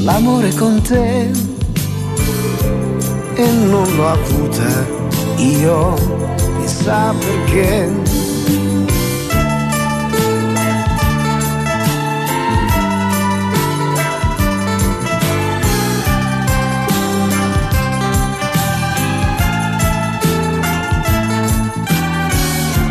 [0.02, 1.48] l'amore con te,
[3.42, 4.86] e non l'ho avuta
[5.36, 5.94] io,
[6.60, 8.08] chissà perché.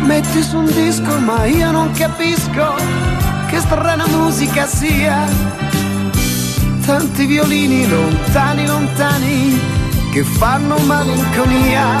[0.02, 2.74] metti su un disco ma io non capisco
[3.46, 5.24] che strana musica sia.
[6.84, 9.79] Tanti violini lontani lontani
[10.10, 11.98] che fanno malinconia.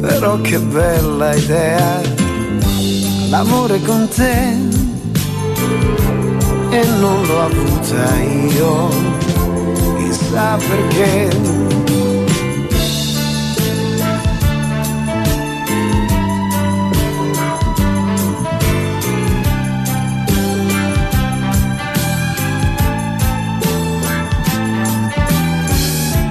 [0.00, 2.00] Però che bella idea,
[3.28, 4.56] l'amore con te.
[6.70, 8.88] E non l'ho avuta io,
[9.98, 11.57] chissà perché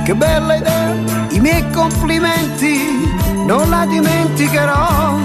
[0.08, 0.96] Che bella idea,
[1.32, 2.78] i miei complimenti,
[3.46, 5.18] non la dimenticherò.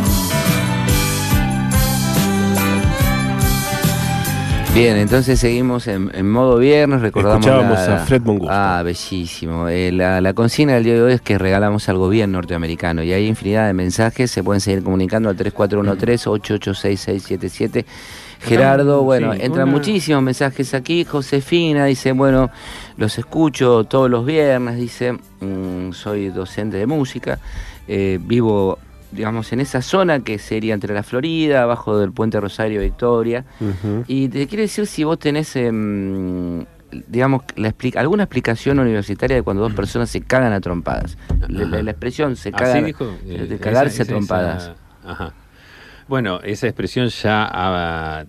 [4.74, 8.52] Bien, entonces seguimos en, en modo viernes, recordamos Escuchábamos la- a Fred Von Gusto.
[8.52, 9.68] Ah, bellísimo.
[9.68, 13.12] Eh, la, la consigna del día de hoy es que regalamos al gobierno norteamericano y
[13.12, 17.84] hay infinidad de mensajes, se pueden seguir comunicando al 3413-886677.
[18.42, 21.04] Gerardo, Sí, bueno, entran una- muchísimos mensajes aquí.
[21.04, 22.50] Josefina dice, bueno,
[22.96, 27.38] los escucho todos los viernes, dice, mm, soy docente de música,
[27.88, 28.78] eh, vivo,
[29.10, 33.44] digamos, en esa zona que sería entre la Florida, abajo del puente Rosario Victoria.
[34.08, 36.64] Y te quiero decir si vos tenés, em,
[37.08, 41.16] digamos, la explica- alguna explicación universitaria de cuando dos personas se cagan a trompadas.
[41.48, 44.62] La, la- la expresión se cagan, dijo, de, eh, de cagarse esa- a trompadas.
[44.62, 45.34] esa- ajá.
[46.08, 48.24] Bueno, esa expresión ya ah,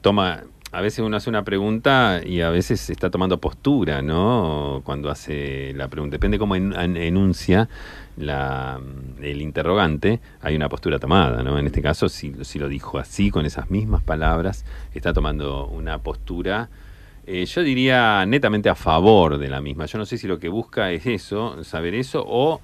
[0.00, 0.42] toma.
[0.70, 4.82] A veces uno hace una pregunta y a veces está tomando postura, ¿no?
[4.84, 6.16] Cuando hace la pregunta.
[6.16, 7.70] Depende cómo en- en- enuncia
[8.18, 8.78] la,
[9.22, 11.58] el interrogante, hay una postura tomada, ¿no?
[11.58, 15.98] En este caso, si, si lo dijo así, con esas mismas palabras, está tomando una
[15.98, 16.68] postura
[17.30, 19.84] eh, yo diría netamente a favor de la misma.
[19.84, 22.60] Yo no sé si lo que busca es eso, saber eso, o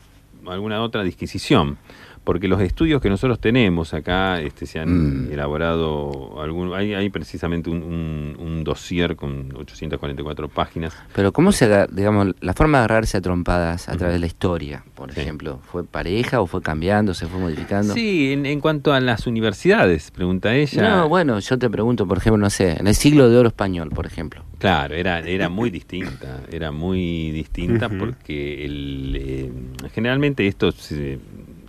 [0.47, 1.77] alguna otra disquisición.
[2.25, 5.33] Porque los estudios que nosotros tenemos acá este, se han Mm.
[5.33, 10.95] elaborado, algún, hay, hay precisamente un, un, un dossier con 844 páginas.
[11.15, 14.85] Pero ¿cómo se, digamos, la forma de agarrarse a trompadas a través de la historia,
[14.95, 15.21] por Sí.
[15.21, 15.61] ejemplo?
[15.71, 17.93] ¿Fue pareja o fue cambiando, se fue modificando?
[17.95, 20.83] Sí, en, en cuanto a las universidades, pregunta ella.
[20.97, 23.91] No, bueno, yo te pregunto, por ejemplo, no sé, en el siglo de oro español,
[23.91, 24.43] por ejemplo.
[24.59, 29.53] Claro, era, era muy distinta, era muy distinta porque el, eh,
[29.93, 31.19] generalmente esto se-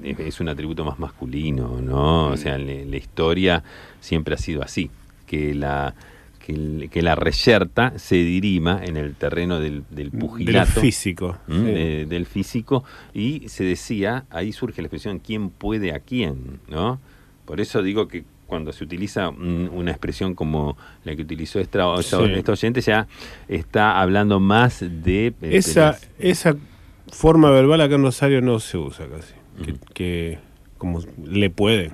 [0.09, 2.27] es, un atributo más masculino, ¿no?
[2.27, 3.63] O sea, le- la historia
[3.99, 4.89] siempre ha sido así,
[5.25, 5.95] que la
[6.39, 10.79] que, el- que la reyerta se dirima en el terreno del, del Del pugilato.
[10.79, 11.37] físico.
[11.47, 11.57] ¿m?
[11.59, 11.73] sí.
[11.73, 12.83] de- del físico
[13.15, 16.99] y se decía, ahí surge la expresión quién puede a quién, ¿no?
[17.45, 22.15] Por eso digo que cuando se utiliza una expresión como la que utilizó esta, Sí.
[22.35, 23.07] esta oyente ya
[23.47, 25.27] está hablando más de...
[25.27, 26.55] eh, de Esa, las- esa
[27.11, 29.33] forma verbal acá en Rosario no se usa casi.
[29.93, 30.39] Que,
[30.77, 31.91] como le puede.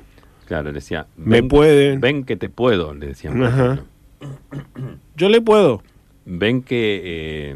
[0.48, 1.08] claro, le decía...
[1.18, 1.98] Me "Ven- puede.
[1.98, 3.44] Ven que te puedo, le decían.
[3.44, 3.84] Ajá.
[5.16, 5.84] Yo le puedo.
[6.26, 7.56] ven que eh,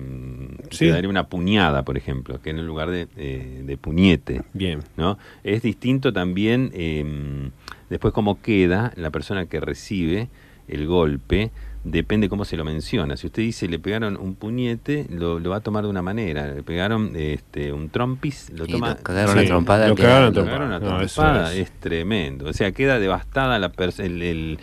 [0.71, 0.85] Sí.
[0.85, 4.41] te daría una puñada, por ejemplo, que en el lugar de, eh, de puñete.
[4.53, 4.79] Bien.
[4.97, 5.17] ¿no?
[5.43, 7.51] Es distinto también eh,
[7.89, 10.29] después cómo queda la persona que recibe
[10.67, 11.51] el golpe,
[11.85, 13.15] depende cómo se lo menciona.
[13.15, 16.47] Si usted dice le pegaron un puñete, lo, lo va a tomar de una manera.
[16.47, 18.89] Le pegaron este, un trompis, lo Y toma...
[18.89, 19.87] lo cagaron Sí, a trompada.
[19.87, 21.41] lo que- cagaron a Le trompada.
[21.43, 21.57] No, es.
[21.59, 21.71] es.
[21.79, 22.49] tremendo.
[22.49, 24.59] O sea, queda devastada la el, el-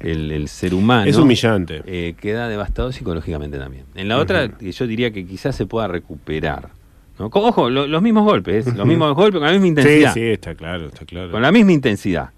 [0.00, 1.08] el- el ser humano.
[1.10, 1.82] Es humillante.
[1.86, 3.86] eh, queda devastado psicológicamente también.
[3.94, 6.68] En la otra, yo diría que quizás se pueda recuperar.
[7.18, 8.72] Ojo, lo- los mismos golpes, ¿eh?
[8.76, 10.12] los mismos golpes con la misma Sí, intensidad.
[10.14, 11.30] sí, está claro, está claro.
[11.30, 12.28] Con la misma intensidad.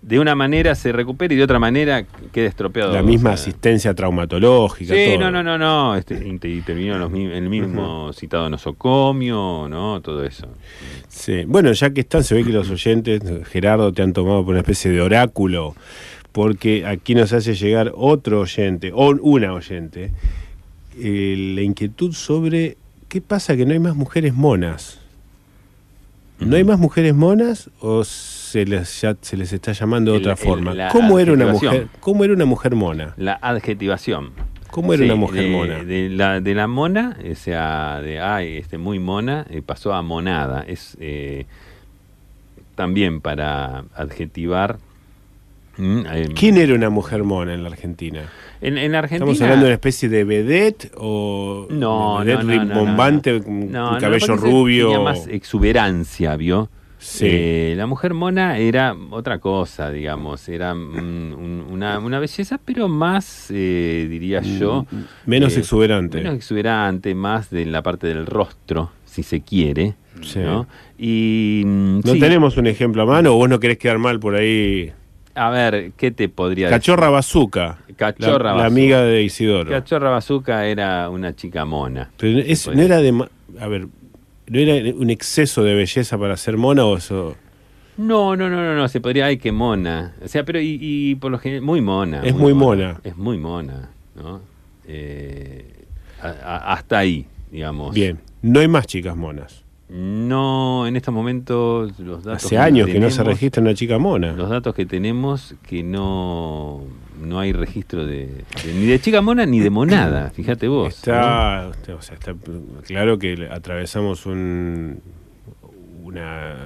[0.00, 2.92] De una manera se recupera y de otra manera queda estropeado.
[2.92, 4.94] La misma O sea, asistencia traumatológica.
[4.94, 5.18] Sí, todo.
[5.18, 5.96] no, no, no, no.
[5.96, 10.00] Este, intervino los mi- el mismo citado nosocomio, ¿no?
[10.00, 10.46] Todo eso.
[11.08, 11.42] Sí.
[11.46, 14.60] Bueno, ya que están, se ve que los oyentes, Gerardo, te han tomado por una
[14.60, 15.74] especie de oráculo,
[16.30, 20.12] porque aquí nos hace llegar otro oyente, o una oyente,
[20.96, 22.76] eh, la inquietud sobre
[23.08, 25.00] qué pasa que no hay más mujeres monas.
[26.38, 28.04] ¿No hay más mujeres monas o
[28.48, 30.74] se les, ya se les está llamando de El- otra forma?
[30.90, 31.88] ¿Cómo era una mujer?
[32.00, 33.14] ¿Cómo era una mujer mona?
[33.16, 34.30] La adjetivación.
[34.70, 35.82] ¿Cómo era Sí, una mujer de, mona?
[35.84, 40.02] De la, de la mona, o sea, de ay, este, muy mona, eh, pasó a
[40.02, 40.62] monada.
[40.66, 41.46] Es eh,
[42.74, 44.78] también para adjetivar.
[45.78, 48.22] mm, eh, ¿Quién era una mujer mona en la Argentina?
[48.60, 49.30] En, en Argentina.
[49.30, 54.36] ¿Estamos hablando de una especie de vedette o No, vedette no, no, no, no, cabello
[54.36, 54.86] rubio?
[54.90, 56.68] Tenía más exuberancia, ¿vio?
[56.98, 57.26] Sí.
[57.28, 63.50] Eh, la mujer mona era otra cosa, digamos, era un- una, una belleza, pero más,
[63.50, 64.84] eh, diría yo...
[64.90, 66.18] Mm, menos eh, exuberante.
[66.18, 69.94] Menos exuberante, más de la parte del rostro, si se quiere.
[70.22, 70.40] Sí.
[70.40, 70.66] ¿no?
[70.98, 74.18] Y, mm, ¿No sí, tenemos un ejemplo a mano o vos no querés quedar mal
[74.18, 74.92] por ahí?
[75.36, 77.78] A ver, ¿qué te podría Cachorra Bazuca.
[77.96, 79.26] Cachorra la, la amiga de decir?
[79.26, 79.70] Isidoro.
[79.70, 82.10] Cachorra Bazooka era una chica mona.
[82.16, 83.28] Pero es- no era de...
[83.60, 83.86] A ver,
[84.50, 87.36] ¿no era un exceso de belleza para ser mona o eso...?
[87.96, 90.14] No, no, no, no, no, se podría, ay, qué mona.
[90.24, 92.22] O sea, pero y, y por lo general, muy mona.
[92.22, 93.00] Es muy mona.
[93.02, 94.40] Es muy mona, ¿no?
[94.86, 95.64] Eh,
[96.22, 97.94] a- a- hasta ahí, digamos.
[97.94, 99.64] Bien, no hay más chicas monas.
[99.88, 104.32] No, en estos momentos los datos Hace años que no se registra una chica mona.
[104.32, 106.82] Los datos que tenemos que no
[107.20, 108.26] no hay registro de,
[108.64, 110.94] de- ni de chica mona ni de monada, fíjate vos.
[110.94, 112.34] Está, o sea, está
[112.86, 115.00] claro que atravesamos un,
[116.02, 116.56] una,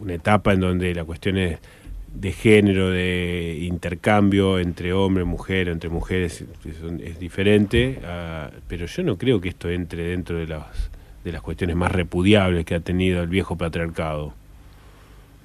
[0.00, 1.58] una etapa en donde la cuestión es
[2.14, 9.02] de género, de intercambio entre hombre, mujer, entre mujeres, es, es diferente, ah, pero yo
[9.02, 10.90] no creo que esto entre dentro de las,
[11.24, 14.32] de las cuestiones más repudiables que ha tenido el viejo patriarcado.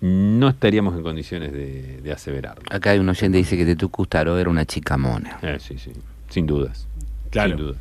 [0.02, 0.50] ¿No?
[0.50, 2.64] Estaríamos en condiciones de, de aseverarlo.
[2.70, 5.40] Acá hay un oyente que dice que Tetu Custaro era una chica mona.
[5.42, 5.92] Eh, sí, sí,
[6.30, 6.88] sin dudas.
[7.30, 7.58] Claro.
[7.58, 7.78] Sin dudas.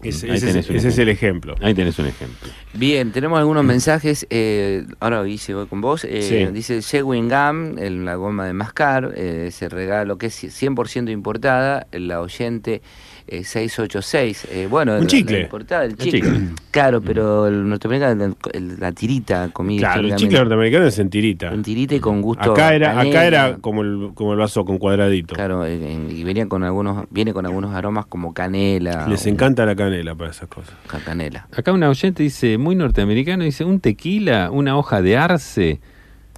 [0.00, 0.32] Ese,
[0.76, 1.56] es, el ejemplo.
[1.60, 2.48] Ahí tenés un ejemplo.
[2.72, 4.28] Bien, tenemos algunos mensajes.
[4.30, 6.04] eh, ahora Guille, voy con vos.
[6.04, 6.52] Eh, Sí.
[6.52, 11.88] Dice Chewing Gum, en la goma de mascar, eh, ese regalo que es 100% importada,
[11.90, 12.80] la oyente
[13.28, 14.46] eh, 686.
[14.50, 15.48] eh, bueno, Un chicle.
[15.68, 16.20] La el chicle.
[16.22, 16.40] chicle.
[16.70, 21.10] Claro, pero el norteamericano, el- el- la tirita comida Claro, el chicle norteamericano es en
[21.10, 21.52] tirita.
[21.52, 22.52] En tirita y con gusto.
[22.52, 25.34] Acá era, acá era como el, como el vaso con cuadradito.
[25.34, 29.06] Claro, eh, y venía con algunos, viene con algunos aromas como canela.
[29.08, 30.74] Les o- encanta la canela para esas cosas.
[30.86, 31.48] ca- canela.
[31.56, 35.80] Acá una oyente dice, muy norteamericano, dice, un tequila, una hoja de arce.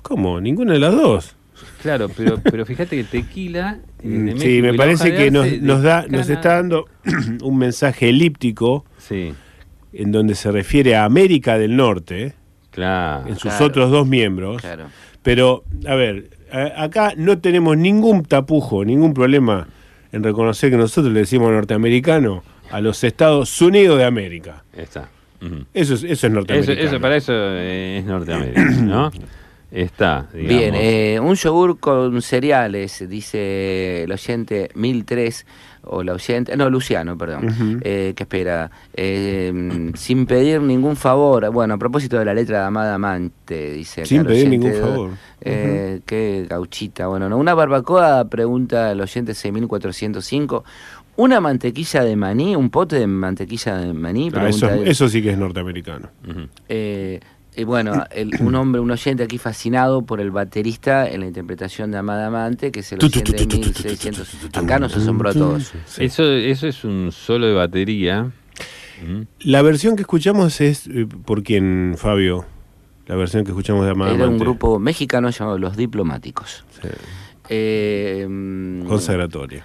[0.02, 0.40] ¿Cómo?
[0.40, 1.36] Ninguna de las dos.
[1.82, 3.78] Claro, pero, pero fíjate que tequila...
[4.02, 6.86] eh, de México Sí, me parece que nos, da, nos está dando
[7.42, 9.32] un mensaje elíptico Sí,
[9.92, 12.34] en donde se refiere a América del Norte,
[12.70, 13.26] claro.
[13.28, 13.66] en sus claro.
[13.66, 14.60] otros dos miembros.
[14.60, 14.86] Claro.
[15.22, 19.66] Pero, a ver, a- acá no tenemos ningún tapujo, ningún problema
[20.12, 24.64] en reconocer que nosotros le decimos norteamericano a los Estados Unidos de América.
[24.76, 25.08] Está.
[25.72, 26.80] Eso es, eso es norteamericano.
[26.88, 29.10] eso, para eso eh, es Norteamérica, ¿no?
[29.70, 30.48] Está, digamos.
[30.58, 35.46] Bien, eh, un yogur con cereales, dice el oyente 1003,
[35.82, 37.78] o la oyente, no, Luciano, perdón, Ujú.
[37.82, 42.64] eh, que espera, eh, sin pedir ningún favor, bueno, a propósito de la letra de
[42.66, 44.04] Amada Amante, dice.
[44.04, 45.10] Sin el pedir oyente, ningún favor.
[45.40, 50.64] eh, Qué gauchita, bueno, no, una barbacoa, pregunta el oyente 6405,
[51.16, 54.88] una mantequilla de maní, un pote de mantequilla de maní, Ah, eso, pregunta él.
[54.88, 56.08] eso sí que es norteamericano.
[56.28, 56.48] Ujú.
[57.60, 61.26] Eh, y bueno, el- un hombre, un oyente aquí fascinado por el baterista en la
[61.26, 64.34] interpretación de Amada Amante, que es el oyente de tu, tu, tu, 1600.
[64.56, 65.72] Acá nos asombró a todos.
[65.86, 66.04] Sí.
[66.04, 68.30] Eso, eso es un solo de batería.
[69.40, 72.44] La versión que escuchamos es eh, por quién, Fabio.
[73.06, 74.44] La versión que escuchamos de Amada Era un Amante.
[74.44, 76.64] grupo mexicano llamado Los Diplomáticos.
[76.82, 76.88] Sí,
[77.48, 79.64] Eh, mm, consagratoria.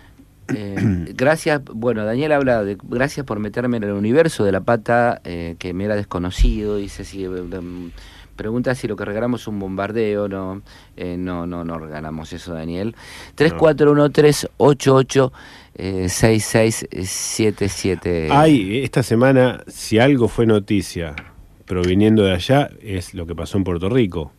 [0.53, 5.21] Eh, gracias, bueno, Daniel habla de gracias por meterme en el universo de la pata
[5.23, 6.77] eh, que me era desconocido.
[6.77, 7.91] Dice si eh, em,
[8.35, 10.27] pregunta si lo que regalamos es un bombardeo.
[10.27, 10.61] No,
[10.97, 12.95] eh, no, no, no regalamos eso, Daniel.
[13.35, 15.33] 341388
[15.75, 18.29] eh, 6677.
[18.31, 21.15] Hay, esta semana, si algo fue noticia
[21.65, 24.33] proviniendo de allá, es lo que pasó en Puerto Rico.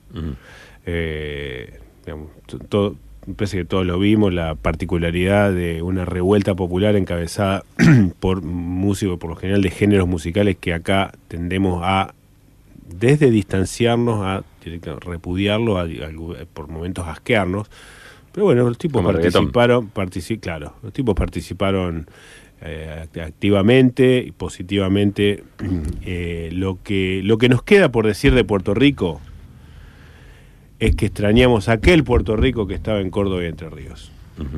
[0.86, 2.30] Eh, digamos,
[2.68, 2.96] todo,
[3.26, 7.64] me parece que todos lo vimos, la particularidad de una revuelta popular encabezada
[8.20, 12.14] por músicos, por lo general de géneros musicales que acá tendemos a,
[12.88, 14.44] desde distanciarnos a
[15.00, 17.68] repudiarlo, a, a- por momentos asquearnos.
[18.32, 22.06] Pero bueno, los tipos Como participaron, partici- claro, los tipos participaron
[22.60, 25.42] eh, act- activamente y positivamente.
[26.08, 29.20] Eh, lo, que, lo que nos queda por decir de Puerto Rico
[30.78, 34.12] es que extrañamos aquel Puerto Rico que estaba en Córdoba y Entre Ríos.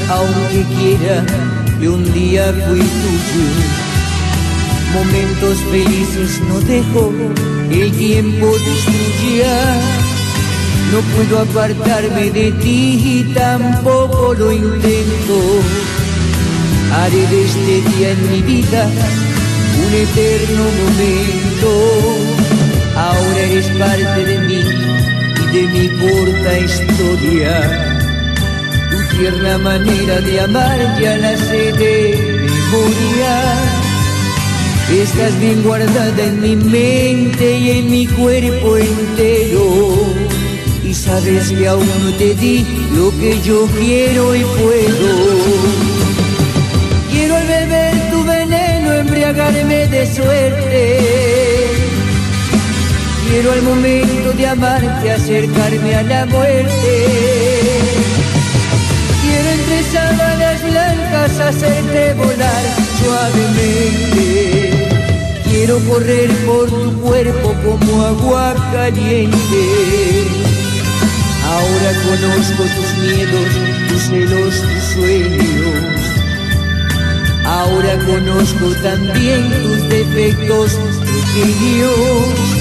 [0.10, 1.26] Aunque quiera,
[1.80, 3.45] que un día fui tuyo.
[4.93, 7.12] Momentos felices no dejo,
[7.72, 9.76] el tiempo destruya.
[10.91, 15.38] No puedo apartarme de ti y tampoco lo intento.
[16.93, 18.89] Haré de este día en mi vida
[19.86, 21.70] un eterno momento.
[22.95, 24.62] Ahora eres parte de mí
[25.41, 27.85] y de mi corta historia.
[29.18, 33.36] Tierna manera de amar ya la sé de memoria.
[34.91, 39.95] Estás bien guardada en mi mente y en mi cuerpo entero.
[40.84, 45.09] Y sabes que aún no te di lo que yo quiero y puedo.
[47.09, 50.99] Quiero al beber tu veneno embriagarme de suerte.
[53.30, 57.45] Quiero al momento de amarte acercarme a la muerte.
[61.40, 62.64] Hacerte volar
[63.00, 64.72] suavemente.
[65.44, 69.64] Quiero correr por tu cuerpo como agua caliente.
[71.46, 73.50] Ahora conozco tus miedos,
[73.90, 76.06] tus celos, tus sueños.
[77.46, 82.56] Ahora conozco también tus defectos pequeños.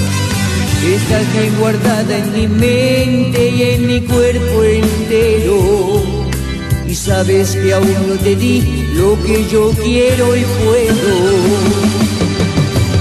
[0.85, 6.14] Estás bien guardada en mi mente y en mi cuerpo entero.
[6.95, 8.61] Sabes que aún no te di
[8.93, 11.31] lo que yo quiero y puedo.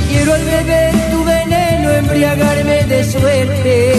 [0.09, 3.95] Quiero al beber tu veneno embriagarme de suerte.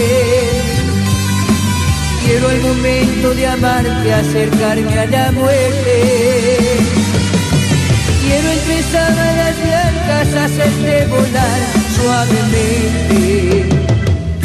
[2.24, 6.78] Quiero al momento de amarte acercarme a la muerte.
[8.22, 11.60] Quiero entre sábanas blancas hacerte volar
[11.96, 13.68] suavemente.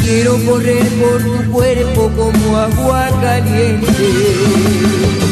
[0.02, 5.31] Quiero correr por tu cuerpo como agua caliente.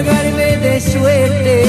[0.00, 1.62] De suerte.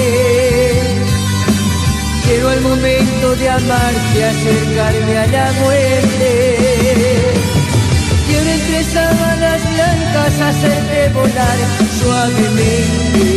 [2.26, 6.56] Quiero al momento de amarte acercarme a la muerte.
[8.28, 11.58] Quiero entre sábanas blancas hacerte volar
[12.00, 13.28] suavemente.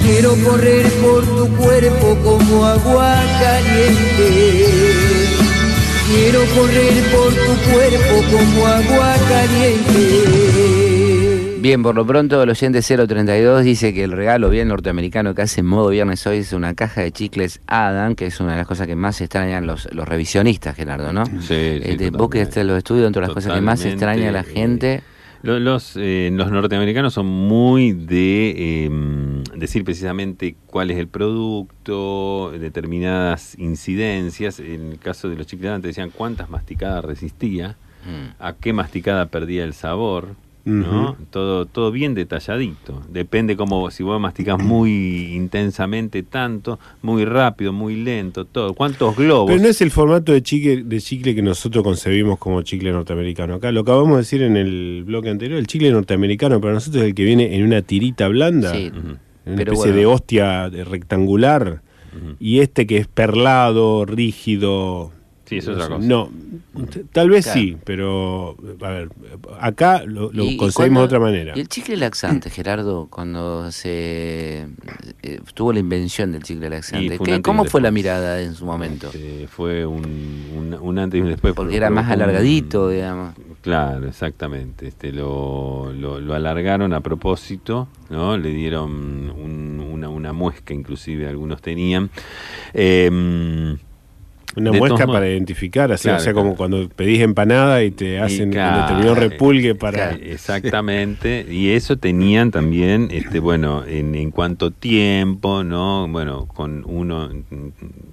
[0.00, 4.28] Quiero correr por tu cuerpo como agua caliente.
[6.08, 10.65] Quiero correr por tu cuerpo como agua caliente.
[11.66, 15.62] Bien, por lo pronto el oyente 032 dice que el regalo bien norteamericano que hace
[15.62, 18.68] en modo viernes hoy es una caja de chicles Adam, que es una de las
[18.68, 21.26] cosas que más extrañan los, los revisionistas, Gerardo, ¿no?
[21.26, 23.60] Sí, sí, Eh, de- vos que estás en los estudios, dentro de las cosas que
[23.60, 25.02] más extraña a la eh, gente...
[25.42, 28.54] Los, eh, los norteamericanos son muy de
[28.86, 28.90] eh,
[29.56, 34.60] decir precisamente cuál es el producto, determinadas incidencias.
[34.60, 37.74] En el caso de los chicles Adam te decían cuántas masticadas resistía,
[38.06, 38.40] Mm.
[38.40, 40.36] a qué masticada perdía el sabor.
[40.66, 41.16] ¿No?
[41.30, 43.00] Todo, todo bien detalladito.
[43.08, 48.74] Depende como si vos masticás muy intensamente tanto, muy rápido, muy lento, todo.
[48.74, 49.48] ¿Cuántos globos?
[49.50, 53.54] Pero no es el formato de chicle, de chicle que nosotros concebimos como chicle norteamericano.
[53.54, 57.08] Acá lo acabamos de decir en el bloque anterior, el chicle norteamericano para nosotros es
[57.10, 59.96] el que viene en una tirita blanda, Sí, en una pero especie bueno.
[59.96, 61.82] de hostia de rectangular,
[62.40, 65.12] y este que es perlado, rígido.
[65.46, 65.98] Sí, es no otra cosa.
[66.06, 66.28] No,
[67.12, 67.60] tal vez Claro.
[67.60, 69.08] sí, pero a ver,
[69.60, 71.52] acá lo, Y- cuando- de otra manera.
[71.56, 74.66] Y el chicle laxante, Gerardo, cuando se
[75.22, 79.06] eh, tuvo la invención del chicle laxante, ¿qué- ¿cómo fue la mirada en su momento?
[79.06, 80.04] Este, fue un,
[80.56, 81.54] un, un antes y un después.
[81.54, 83.34] Porque era más un- alargadito, digamos.
[83.62, 84.88] Claro, exactamente.
[84.88, 88.36] Este, lo, lo, lo alargaron a propósito, ¿no?
[88.36, 88.90] Le dieron
[89.30, 92.10] un- una, una muesca, inclusive algunos tenían.
[92.74, 93.76] Em,
[94.56, 96.44] Una de muesca para identificar, así, Claro, o sea, claro.
[96.48, 100.08] como cuando pedís empanada y te hacen claro, un determinado repulgue para...
[100.10, 100.18] claro.
[100.22, 106.08] Exactamente, y eso tenían también, este, bueno, en, en cuanto tiempo, ¿no?
[106.08, 107.28] Bueno, con uno,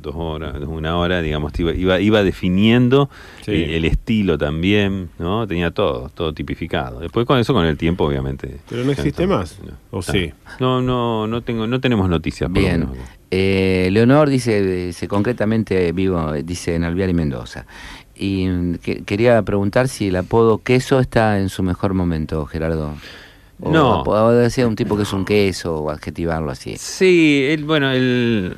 [0.02, 3.10] dos horas, una hora, digamos, iba, iba, iba definiendo
[3.42, 3.52] Sí.
[3.52, 5.48] eh, el estilo también, ¿no?
[5.48, 7.00] Tenía todo, todo tipificado.
[7.00, 8.58] Después con eso, con el tiempo, obviamente.
[8.70, 9.58] Pero no existe más,
[9.92, 10.32] ¿o sí?
[10.60, 12.50] No, no, no tengo, no tenemos noticias.
[12.50, 12.80] por lo Bien.
[12.82, 12.98] menos.
[13.36, 17.66] Eh, Leonor dice, dice concretamente vivo, dice en Alvear y Mendoza.
[18.16, 22.94] Y mm, que- quería preguntar si el apodo queso está en su mejor momento, Gerardo.
[23.60, 24.02] O No.
[24.02, 26.76] apodo- decir un tipo que es un queso o adjetivarlo así.
[26.78, 28.52] Sí, él, bueno, me-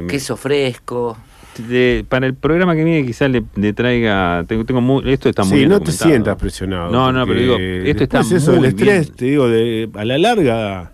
[0.00, 1.16] O me- queso fresco.
[1.58, 5.42] de- para el programa que viene quizás le, le traiga tengo, tengo mu- esto está
[5.42, 6.90] muy Sí, bien no te sientas presionado.
[6.90, 9.16] no no pero digo esto está eso, muy el estrés, bien.
[9.16, 10.92] te digo, de, a la larga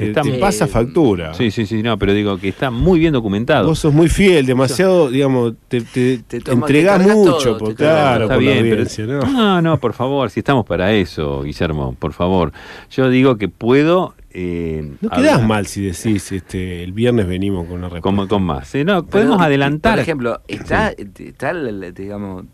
[0.00, 1.34] te, Está te muy- pasa factura.
[1.34, 4.46] sí sí sí no pero digo que está muy bien documentado Vos sos muy fiel,
[4.46, 8.62] demasiado, digamos, te, te, Te toma- entregás mucho, todo, por, claro, está por la bien
[8.70, 9.20] pero ¿no?
[9.32, 12.52] no no por favor si estamos para eso Guillermo por favor
[12.90, 17.66] yo digo que puedo eh, No quedás hablar mal si decís, este, el viernes venimos
[17.66, 18.00] con una respuesta.
[18.02, 18.84] con más ¿eh?
[18.84, 21.52] no Pero, podemos adelantar Por ejemplo, está, está
[21.92, 22.44] digamos,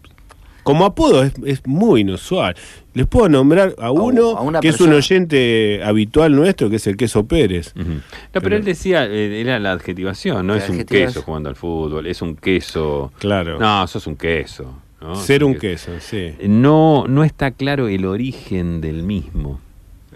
[0.66, 2.54] Como apodo es, es muy inusual.
[2.94, 6.86] Les puedo nombrar a uno a una que es un oyente habitual nuestro, que es
[6.86, 7.72] el queso Pérez.
[7.76, 7.84] No,
[8.32, 11.56] pero, Pero- él decía, eh, era la adjetivación, no La es un queso jugando al
[11.56, 13.12] fútbol, es un queso.
[13.18, 13.58] Claro.
[13.58, 14.74] No, sos un queso.
[15.00, 15.14] ¿no?
[15.14, 16.32] Ser un queso, sí.
[16.48, 19.60] No, no está claro el origen del mismo.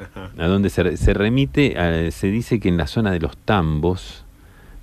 [0.01, 0.31] Ajá.
[0.39, 4.25] A donde se, se remite, a- se dice que en la zona de los tambos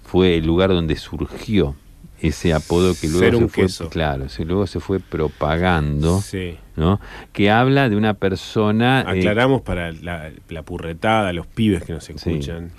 [0.03, 1.75] fue el lugar donde surgió
[2.21, 3.89] ese apodo que luego Ser se fue, queso.
[3.89, 6.57] claro, se, luego se fue propagando, Sí.
[6.75, 6.99] ¿no?
[7.33, 12.03] Que habla de una persona eh, Aclaramos para la, la purretada, los pibes que nos
[12.05, 12.13] Sí.
[12.15, 12.71] escuchan.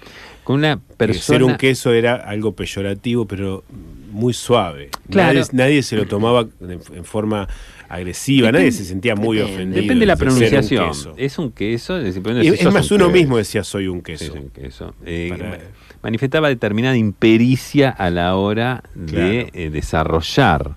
[0.44, 3.64] con una persona ser un queso era algo peyorativo, pero
[4.10, 4.90] muy suave.
[5.10, 5.34] Claro.
[5.38, 7.46] Nadie, nadie se lo tomaba en, en forma
[7.88, 9.54] agresiva, nadie se sentía muy depende.
[9.56, 9.82] ofendido.
[9.82, 10.90] Depende de la un pronunciación.
[11.16, 11.98] Es un queso.
[11.98, 13.10] Es, más, un uno queso.
[13.10, 14.24] mismo decía soy un queso.
[14.24, 14.94] es un queso.
[15.04, 15.58] Eh, Para-
[16.02, 20.74] manifestaba determinada impericia a la hora de eh, desarrollar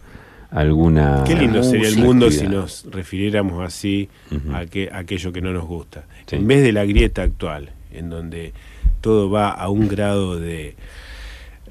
[0.49, 1.23] alguna.
[1.25, 4.09] Qué lindo sería el mundo si nos refiriéramos así
[4.53, 6.05] a, que, a aquello que no nos gusta.
[6.25, 6.35] Sí.
[6.37, 8.53] En vez de la grieta actual, en donde
[9.01, 10.75] todo va a un grado de,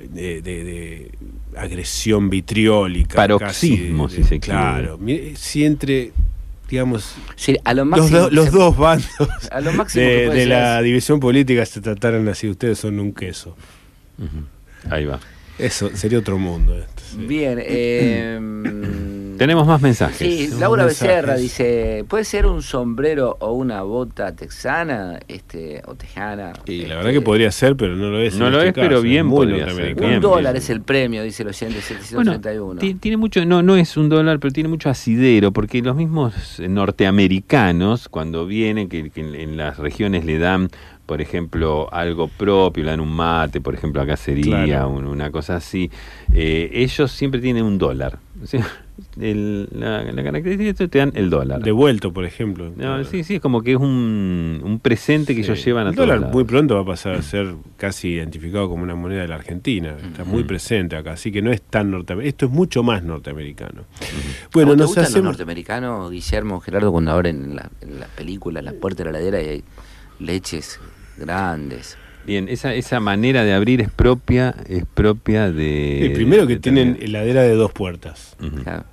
[0.08, 1.10] de, de- de
[1.56, 3.16] agresión vitriólica.
[3.16, 4.58] Paroxismo, casi de- si se de- quiere.
[4.58, 4.98] Claro.
[5.36, 6.12] Si entre,
[6.68, 8.18] digamos, sí, a lo los, máximo.
[8.18, 9.08] do- los se- dos bandos
[9.50, 13.12] A lo máximo que de, la es- división política se trataran así, ustedes son un
[13.12, 13.56] queso.
[14.90, 15.20] Ahí va.
[15.58, 16.78] Eso sería otro mundo.
[16.78, 17.26] esto, sí.
[17.26, 18.38] Bien, eh,
[19.40, 20.18] Tenemos más mensajes.
[20.18, 21.08] Sí, Laura mensajes.
[21.08, 26.52] Becerra dice, ¿puede ser un sombrero o una bota texana este, o tejana?
[26.66, 28.36] Y la Este, verdad que podría ser, pero no lo es.
[28.36, 29.94] No en lo este es, pero bien podría ser.
[29.94, 30.62] Un bien, dólar bien.
[30.62, 31.78] es el premio, dice el oyente
[32.12, 32.80] Bueno, 731.
[32.80, 36.34] ti- tiene mucho, no, no es un dólar, pero tiene mucho asidero, porque los mismos
[36.60, 40.68] norteamericanos, cuando vienen, que, que en, en las regiones le dan
[41.10, 44.90] por ejemplo, algo propio, le dan un mate, por ejemplo, acá sería Claro.
[44.90, 45.90] un- una cosa así,
[46.32, 48.20] eh, ellos siempre tienen un dólar.
[48.44, 48.64] Sea,
[49.20, 51.62] el- la, la característica es que te dan el dólar.
[51.62, 52.70] Devuelto, por ejemplo.
[52.76, 55.50] No, sí, sí, es como que es un, un presente que Sí.
[55.50, 56.32] ellos llevan a El todos dólar lados.
[56.34, 59.96] muy pronto va a pasar a ser casi identificado como una moneda de la Argentina.
[60.00, 62.28] Está muy presente acá, así que no es tan norteamericano.
[62.28, 63.82] Esto es mucho más norteamericano.
[64.52, 65.24] Bueno, ¿Cómo te nos gustan los hacemos.
[65.24, 69.48] norteamericanos, Guillermo, Gerardo, cuando abren la, en la película la puerta de la heladera y
[69.48, 69.64] hay
[70.20, 70.78] leches
[71.20, 71.96] grandes?
[72.26, 76.06] Bien, esa, esa manera de abrir es propia, es propia de...
[76.06, 78.36] El primero que de tienen tener- heladera de dos puertas.
[78.40, 78.62] Ujú.
[78.62, 78.84] Claro.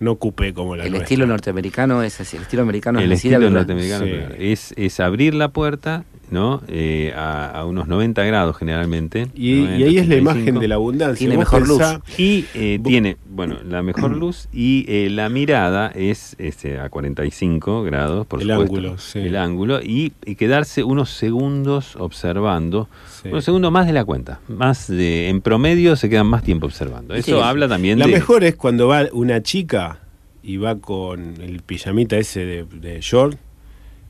[0.00, 1.04] No coupé como la El nuestra.
[1.04, 4.12] estilo norteamericano es así, el estilo americano El es así de estilo norteamericano Sí.
[4.38, 6.04] es, es abrir la puerta
[6.34, 6.60] ¿no?
[6.68, 9.28] Eh, a, a unos 90 grados generalmente.
[9.34, 10.18] Y, 90, y ahí es la 85.
[10.18, 11.18] imagen de la abundancia.
[11.18, 11.80] Tiene mejor luz.
[12.18, 17.82] Y eh, tiene, bueno, la mejor luz y eh, la mirada es este, a 45
[17.84, 18.74] grados, por El supuesto.
[18.76, 19.20] ángulo, sí.
[19.20, 19.80] El ángulo.
[19.80, 22.88] Y, y quedarse unos segundos observando.
[23.22, 23.28] Sí.
[23.28, 24.40] Unos segundos más de la cuenta.
[24.48, 27.14] Más de, en promedio se quedan más tiempo observando.
[27.14, 27.42] Eso Sí.
[27.42, 28.12] habla también La de.
[28.12, 30.00] mejor es cuando va una chica
[30.42, 33.38] y va con el pijamita ese de, de short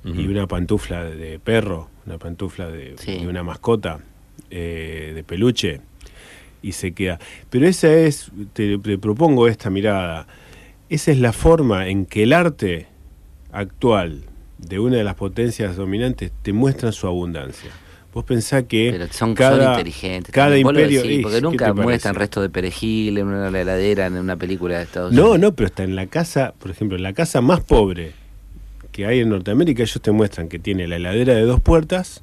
[0.05, 3.19] y una pantufla de perro, una pantufla de, Sí.
[3.19, 4.01] de una mascota
[4.51, 5.81] eh, de peluche
[6.63, 7.19] y se queda.
[7.51, 10.27] Pero esa es, te, te propongo esta mirada,
[10.89, 12.87] esa es la forma en que el arte
[13.53, 14.23] actual
[14.59, 17.71] de una de las potencias dominantes te muestra su abundancia.
[18.13, 20.33] Vos pensá que Pero son, son cada, inteligentes.
[20.33, 21.03] cada imperio...
[21.03, 24.85] decís, porque ¿qué nunca muestran resto de perejil en una heladera, en una película de
[24.85, 25.41] Estados No, Unidos.
[25.41, 28.13] no, pero está en la casa, por ejemplo, en la casa más pobre
[28.95, 32.23] que hay en Norteamérica, ellos te muestran que tiene la heladera de dos puertas,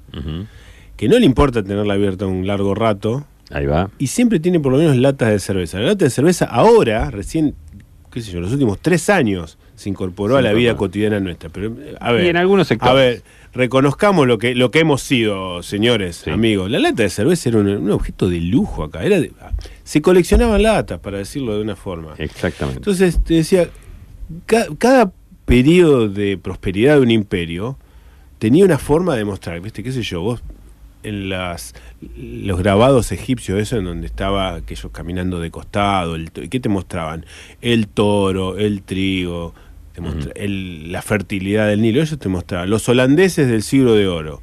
[0.96, 3.90] que no le importa tenerla abierta un largo rato, Ahí va.
[3.98, 5.80] y siempre tiene por lo menos latas de cerveza.
[5.82, 7.56] La lata de cerveza ahora, recién,
[8.10, 11.50] qué sé yo, los últimos tres años se incorporó a la vida cotidiana nuestra.
[11.50, 12.92] Pero, a ver, Y en algunos sectores.
[12.92, 16.30] A ver, reconozcamos lo que, lo que hemos sido, señores, Sí.
[16.30, 16.72] amigos.
[16.72, 19.04] La lata de cerveza era un, un objeto de lujo acá.
[19.04, 19.34] Era de-
[19.84, 22.14] se coleccionaban latas, para decirlo de una forma.
[22.18, 22.78] Exactamente.
[22.80, 23.68] Entonces, te decía,
[24.46, 25.12] ca- cada
[25.52, 27.78] periodo de prosperidad de un imperio
[28.40, 29.84] tenía una forma de mostrar, ¿viste?
[29.84, 30.22] ¿Qué sé yo?
[30.22, 30.42] Vos,
[31.04, 31.74] en las,
[32.16, 37.26] los grabados egipcios, eso en donde estaba aquellos caminando de costado, el, ¿qué te mostraban?
[37.62, 39.54] El toro, el trigo,
[39.94, 42.70] te mostra- el- la fertilidad del Nilo, ellos te mostraban.
[42.70, 44.42] Los holandeses del siglo de oro,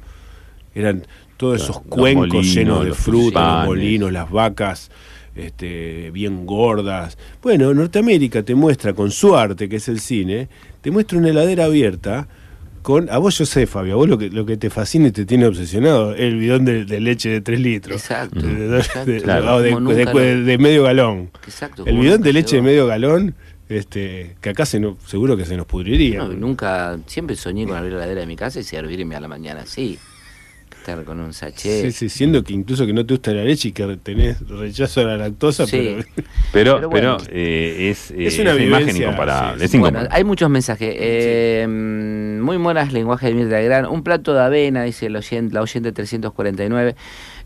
[0.75, 1.07] eran
[1.37, 4.91] todos esos cuencos molinos, llenos de fruta, los molinos, las vacas
[5.35, 7.17] este, bien gordas.
[7.41, 10.49] Bueno, Norteamérica te muestra con su arte, que es el cine,
[10.81, 12.27] te muestra una heladera abierta.
[12.81, 15.11] Con, a vos yo sé, Fabio, a vos lo que, lo que te fascina y
[15.11, 17.97] te tiene obsesionado es el bidón de, de leche de 3 litros.
[17.97, 18.81] Exacto, De,
[20.59, 21.31] medio galón.
[21.45, 21.83] Exacto.
[21.85, 23.35] El bidón de leche de medio galón,
[23.67, 26.19] este, que acá se no- seguro que se nos pudriría.
[26.19, 29.27] No, nunca, siempre soñé con abrir la heladera de mi casa y servirme a la
[29.27, 29.99] mañana así.
[30.91, 31.83] Estar con un sachet.
[31.85, 35.01] Sí, sí, siendo que incluso que no te gusta la leche y que tenés rechazo
[35.01, 35.97] a la lactosa, Sí.
[36.05, 36.05] pero
[36.51, 37.17] Pero, Pero pero, bueno.
[37.31, 39.59] eh, es, eh, Es una imagen incomparable.
[39.59, 39.77] sí, es sí.
[39.77, 40.17] Bueno, incomparable.
[40.17, 40.95] hay muchos mensajes.
[40.97, 43.87] Eh, Muy monas lenguaje de Mirta Legrand.
[43.87, 46.95] Un plato de avena, dice el oyente, la oyente 349.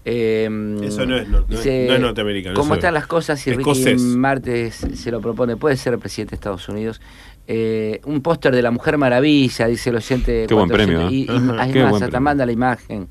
[0.05, 0.49] Eh,
[0.83, 3.39] Eso no es no es- dice, no es norteamericano, ¿Cómo eso están es las cosas?
[3.39, 3.95] Si Ricky.
[4.17, 6.99] Martes se lo propone, puede ser presidente de Estados Unidos.
[7.47, 10.45] Eh, un póster de la Mujer Maravilla, dice el oyente.
[10.47, 10.75] Qué buen 400.
[10.95, 11.13] premio, ¿eh?
[11.13, 12.21] Y, qué más, hasta premio.
[12.21, 13.07] manda la imagen.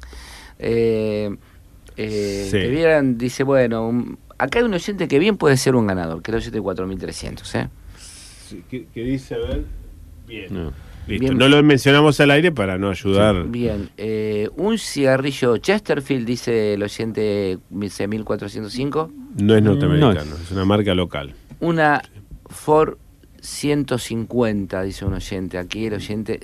[0.59, 1.37] Eh,
[1.97, 2.59] eh, Sí.
[2.59, 6.23] que vieran, dice, bueno, un- acá hay un oyente que bien puede ser un ganador,
[6.23, 7.69] que es el oyente 4300, ¿eh?
[7.99, 9.65] Sí, que, que dice, a ver,
[10.27, 10.47] bien.
[10.51, 10.73] No.
[11.09, 11.25] Listo.
[11.27, 11.37] Bien.
[11.37, 13.49] No lo mencionamos al aire para no ayudar.
[13.49, 19.11] Bien, eh, un cigarrillo Chesterfield, dice el oyente dice 1405.
[19.37, 21.35] No es norteamericano, No es una marca local.
[21.59, 22.01] Una
[22.47, 22.99] Ford
[23.43, 25.59] 150, dice un oyente.
[25.59, 26.41] Aquí el oyente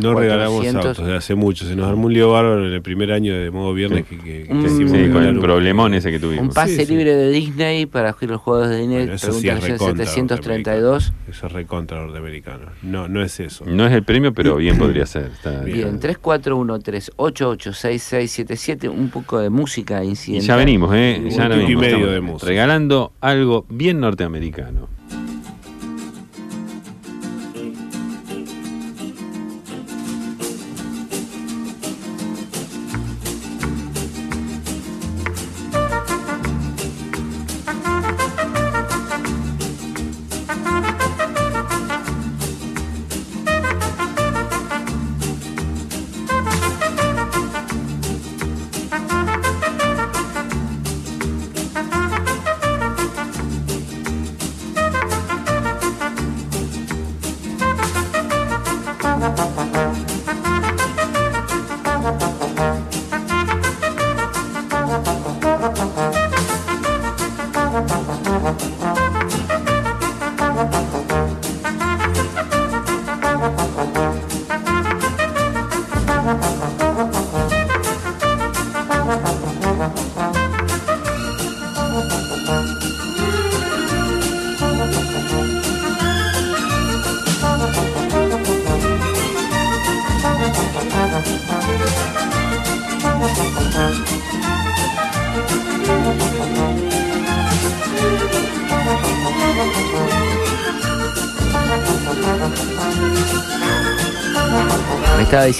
[0.00, 0.84] No regalamos 6400.
[0.86, 1.64] autos de hace mucho.
[1.66, 4.44] Se nos armó un lío bárbaro en el primer año de modo viernes que, que,
[4.46, 6.48] que Un- quisimos Sí, con el un- problemón ese que tuvimos.
[6.48, 6.92] un pase Sí, sí.
[6.92, 8.96] libre de Disney para jugar los juegos de Disney.
[8.98, 11.12] Bueno, eso sí pregunta es recontra 732.
[11.12, 11.30] norteamericano.
[11.30, 12.66] Eso es recontra norteamericano.
[12.82, 13.64] No, no es eso.
[13.66, 15.26] No es el premio, pero bien podría ser.
[15.32, 15.98] Está Bien.
[15.98, 20.46] Bien, 3413886677, un poco de música Y incidental.
[20.48, 21.20] ya venimos, ¿eh?
[21.22, 21.80] Un Ya tuki venimos.
[21.80, 22.46] medio Estamos de música.
[22.48, 24.88] Regalando algo bien norteamericano.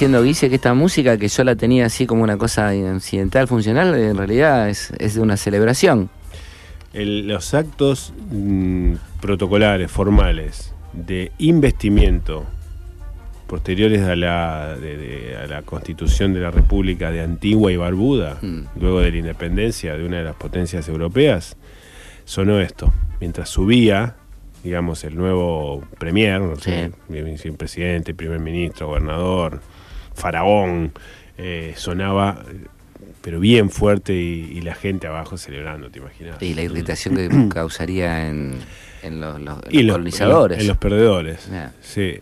[0.01, 3.94] Diciendo Guise que esta música que yo la tenía así como una cosa incidental, funcional,
[3.94, 6.09] en realidad es, es de una celebración.
[6.94, 12.46] El- los actos mm, protocolares, formales, de investimiento
[13.46, 18.38] posteriores a la, de- de- a la constitución de la República de Antigua y Barbuda,
[18.40, 18.61] Mm.
[18.80, 21.59] luego de la independencia de una de las potencias europeas,
[22.24, 22.90] sonó esto.
[23.20, 24.14] Mientras subía,
[24.64, 26.90] digamos, el nuevo premier, no sé,
[27.59, 29.61] presidente, primer ministro, gobernador,
[30.20, 30.92] faraón,
[31.38, 32.44] eh, sonaba,
[33.22, 36.40] pero bien fuerte y, y la gente abajo celebrando, ¿te imaginas?
[36.42, 38.54] Y la irritación que causaría en,
[39.02, 40.58] en los, los- en Y los los- colonizadores.
[40.60, 41.48] En los perdedores.
[41.82, 42.14] Sí.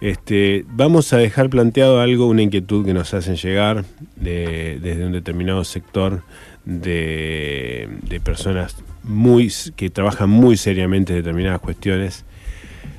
[0.00, 3.84] Este, vamos a dejar planteado algo, una inquietud que nos hacen llegar
[4.16, 6.22] de- desde un determinado sector
[6.64, 12.24] de, de personas muy que trabajan muy seriamente determinadas cuestiones.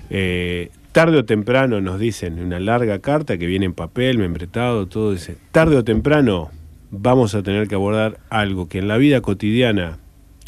[0.10, 5.12] Eh, tarde o temprano nos dicen una larga carta que viene en papel, membretado, todo
[5.12, 6.52] dice, tarde o temprano
[6.92, 9.98] vamos a tener que abordar algo que en la vida cotidiana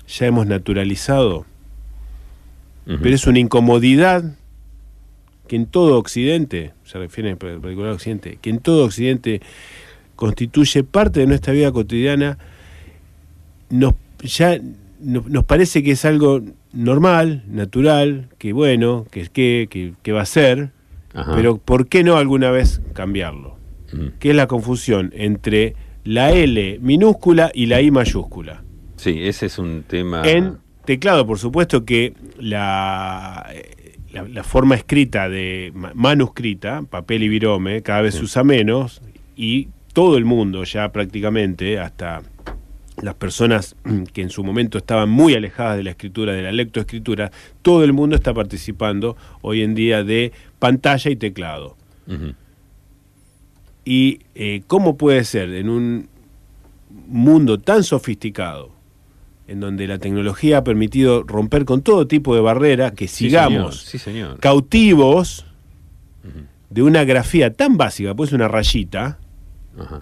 [0.07, 1.45] ya hemos naturalizado,
[2.85, 4.35] pero es una incomodidad
[5.47, 9.41] que en todo Occidente, se refiere en particular a Occidente, que en todo Occidente
[10.15, 12.37] constituye parte de nuestra vida cotidiana,
[13.71, 14.59] nos, ya
[15.01, 16.41] no- nos parece que es algo
[16.76, 20.71] normal, natural, que bueno, que, que, que, que va a ser,
[21.13, 21.34] Ajá.
[21.36, 23.57] pero ¿por qué no alguna vez cambiarlo?
[23.93, 24.11] Ujú.
[24.19, 28.63] Que es la confusión entre la L minúscula y la I mayúscula.
[28.97, 30.21] Sí, ese es un tema.
[30.23, 33.49] En teclado, por supuesto que la,
[34.11, 39.01] la, la forma escrita de ma- manuscrita, papel y virome, cada vez se usa menos
[39.36, 42.21] y todo el mundo ya prácticamente, hasta
[43.01, 43.75] las personas
[44.13, 47.31] que en su momento estaban muy alejadas de la escritura, de la lectoescritura,
[47.61, 51.75] todo el mundo está participando hoy en día de pantalla y teclado.
[53.83, 56.07] ¿Y eh, cómo puede ser en un
[57.07, 58.71] mundo tan sofisticado,
[59.47, 63.55] en donde la tecnología ha permitido romper con todo tipo de barreras, que Sí, sigamos
[63.55, 64.39] señor, Sí, señor.
[64.39, 65.45] cautivos
[66.69, 69.19] de una grafía tan básica, pues una rayita,
[69.79, 70.01] Ajá.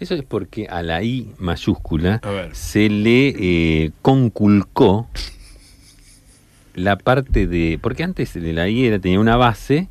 [0.00, 2.20] Eso es porque a la I mayúscula
[2.52, 5.08] se le eh, conculcó
[6.74, 7.78] la parte de.
[7.82, 9.88] Porque antes de la I era, tenía una base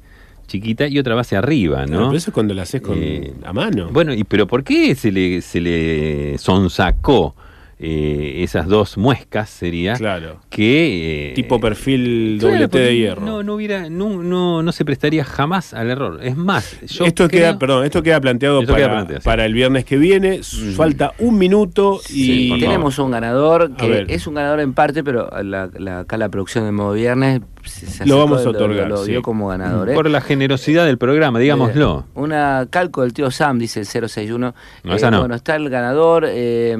[0.48, 2.08] chiquita y otra base arriba, ¿no?
[2.08, 3.90] pero eso es cuando la haces con, Eh, a mano.
[3.92, 7.36] Bueno, y pero ¿por qué se le, se le sonsacó
[7.80, 9.50] eh, esas dos muescas?
[9.50, 10.40] Sería claro.
[10.50, 11.30] que.
[11.32, 13.22] eh, Tipo perfil claro, doble T de hierro.
[13.26, 16.20] No, no hubiera, no, no, no se prestaría jamás al error.
[16.24, 19.26] Es más, yo esto creo- queda, perdón, esto queda planteado Esto para, queda planteado, sí.
[19.26, 20.42] para el viernes que viene.
[20.76, 22.60] Falta un minuto y Sí, favor.
[22.64, 26.66] Tenemos un ganador que es un ganador en parte, pero la, la- acá la producción
[26.66, 29.12] de Modo Viernes se, Lo vamos a lo- otorgar, Lo, sí.
[29.12, 29.90] dio como ganador.
[29.90, 29.94] ¿eh?
[29.94, 32.06] Por la generosidad del programa, digámoslo.
[32.08, 34.54] Eh, una calco del tío Sam, dice el 061.
[34.84, 35.20] No, esa no.
[35.20, 36.26] Bueno, está el ganador.
[36.28, 36.76] eh,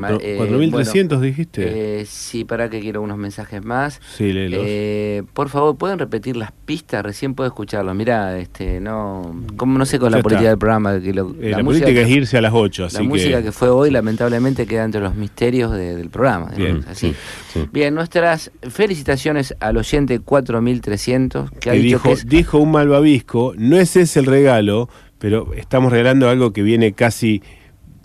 [0.00, 1.62] mm, ma- Cuatro- eh, 4.300 dijiste.
[1.62, 4.00] bueno, eh, sí, para que quiero unos mensajes más.
[4.16, 4.60] sí, léelos.
[4.66, 7.02] Eh, por favor, ¿pueden repetir las pistas?
[7.04, 7.94] Recién puedo escucharlos.
[7.94, 10.50] Mirá, este, no, como no sé con Ya la política está.
[10.50, 11.00] del programa.
[11.00, 13.52] Que lo- la, música política que- es irse a las 8, la así música que...
[13.52, 16.46] fue hoy, lamentablemente, queda entre los misterios de- del programa.
[16.56, 17.10] Bien, digamos, así.
[17.52, 17.68] sí, sí.
[17.72, 23.54] Bien, nuestras felicitaciones al oyente 4300, que ha dicho dijo, que es dijo un malvavisco,
[23.56, 24.88] no es ese el regalo,
[25.18, 27.42] pero estamos regalando algo que viene casi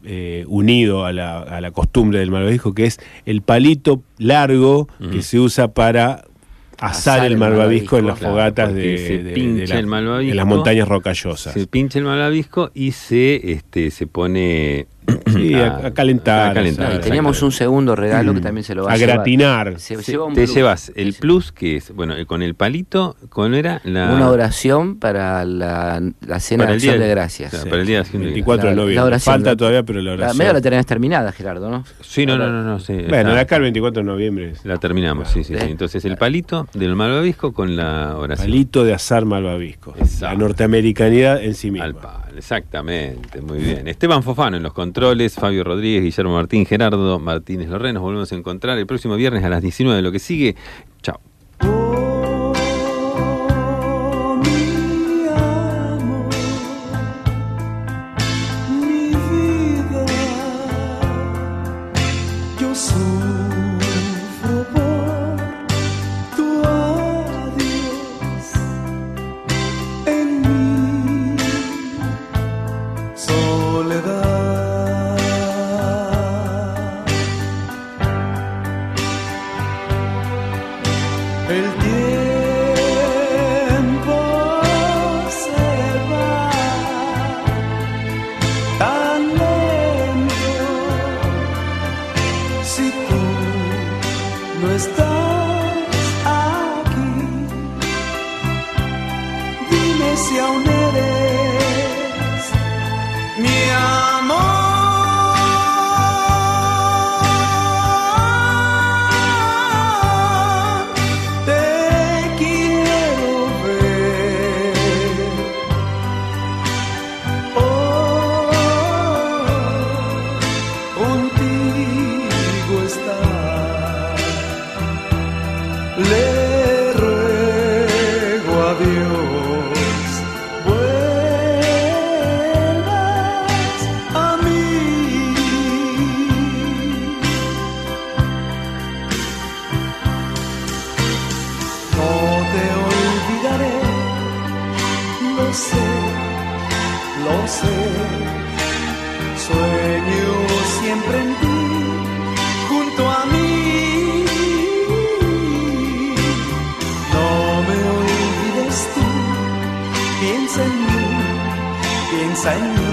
[0.06, 5.22] eh, unido a la, a la costumbre del malvavisco, que es el palito largo que
[5.22, 6.26] se usa para
[6.78, 9.80] asar, Asar el el malvavisco en las Claro, fogatas de, se de- de pincha la-
[9.80, 11.54] el malvavisco, las montañas rocallosas.
[11.54, 14.88] Se pincha el malvavisco y se, este, se pone
[15.34, 18.92] Sí, a- a calentar, a calentar, teníamos un segundo regalo que también se lo va
[18.92, 19.80] a, a gratinar.
[19.80, 20.56] Se Se- lleva un te plus.
[20.56, 21.20] llevas el Sí.
[21.22, 23.82] plus que es, bueno, eh, con el palito, ¿cuál era?
[23.84, 27.54] La, Una oración para la, la cena Para de acción de de- gracias.
[27.66, 29.08] para el día de acción de 24 de La- la noviembre.
[29.08, 29.58] oración, Falta ¿no?
[29.58, 30.38] todavía, pero la La, oración.
[30.38, 31.84] medio la tenés terminada, Gerardo, ¿no?
[32.02, 34.52] Sí, no, no, no, no, sí, bueno, de acá el 24 de noviembre.
[34.52, 35.60] es La terminamos, sí, sí, sí.
[35.60, 35.68] Sí.
[35.70, 38.48] Entonces el palito del malvavisco con la oración.
[38.48, 39.94] Palito de azar malvavisco.
[39.98, 40.26] Exacto.
[40.26, 41.86] La norteamericanidad en sí misma.
[41.86, 43.88] Al palo, exactamente, muy bien.
[43.88, 44.74] Esteban Fofano en los
[45.36, 47.92] Fabio Rodríguez, Guillermo Martín, Gerardo Martínez Lorre.
[47.92, 50.56] Nos volvemos a encontrar el próximo viernes a las 19 de lo que sigue.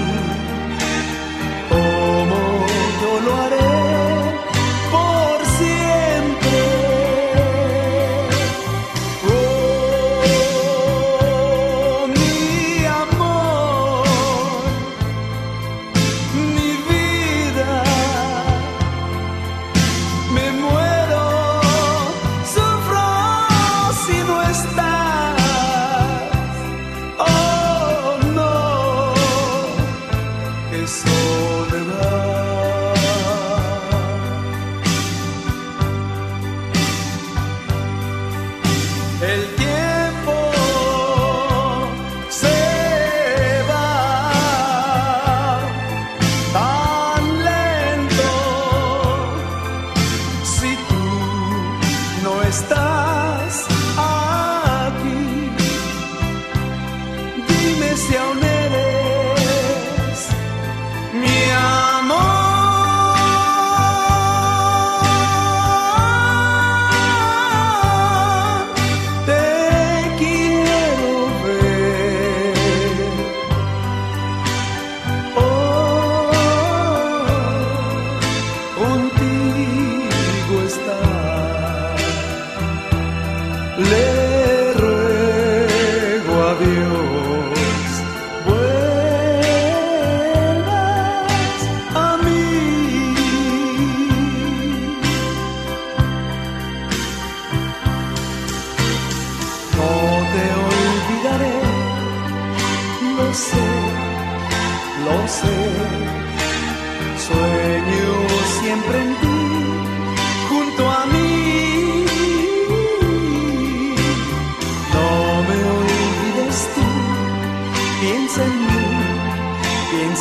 [0.05, 0.32] you.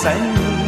[0.03, 0.62] 在你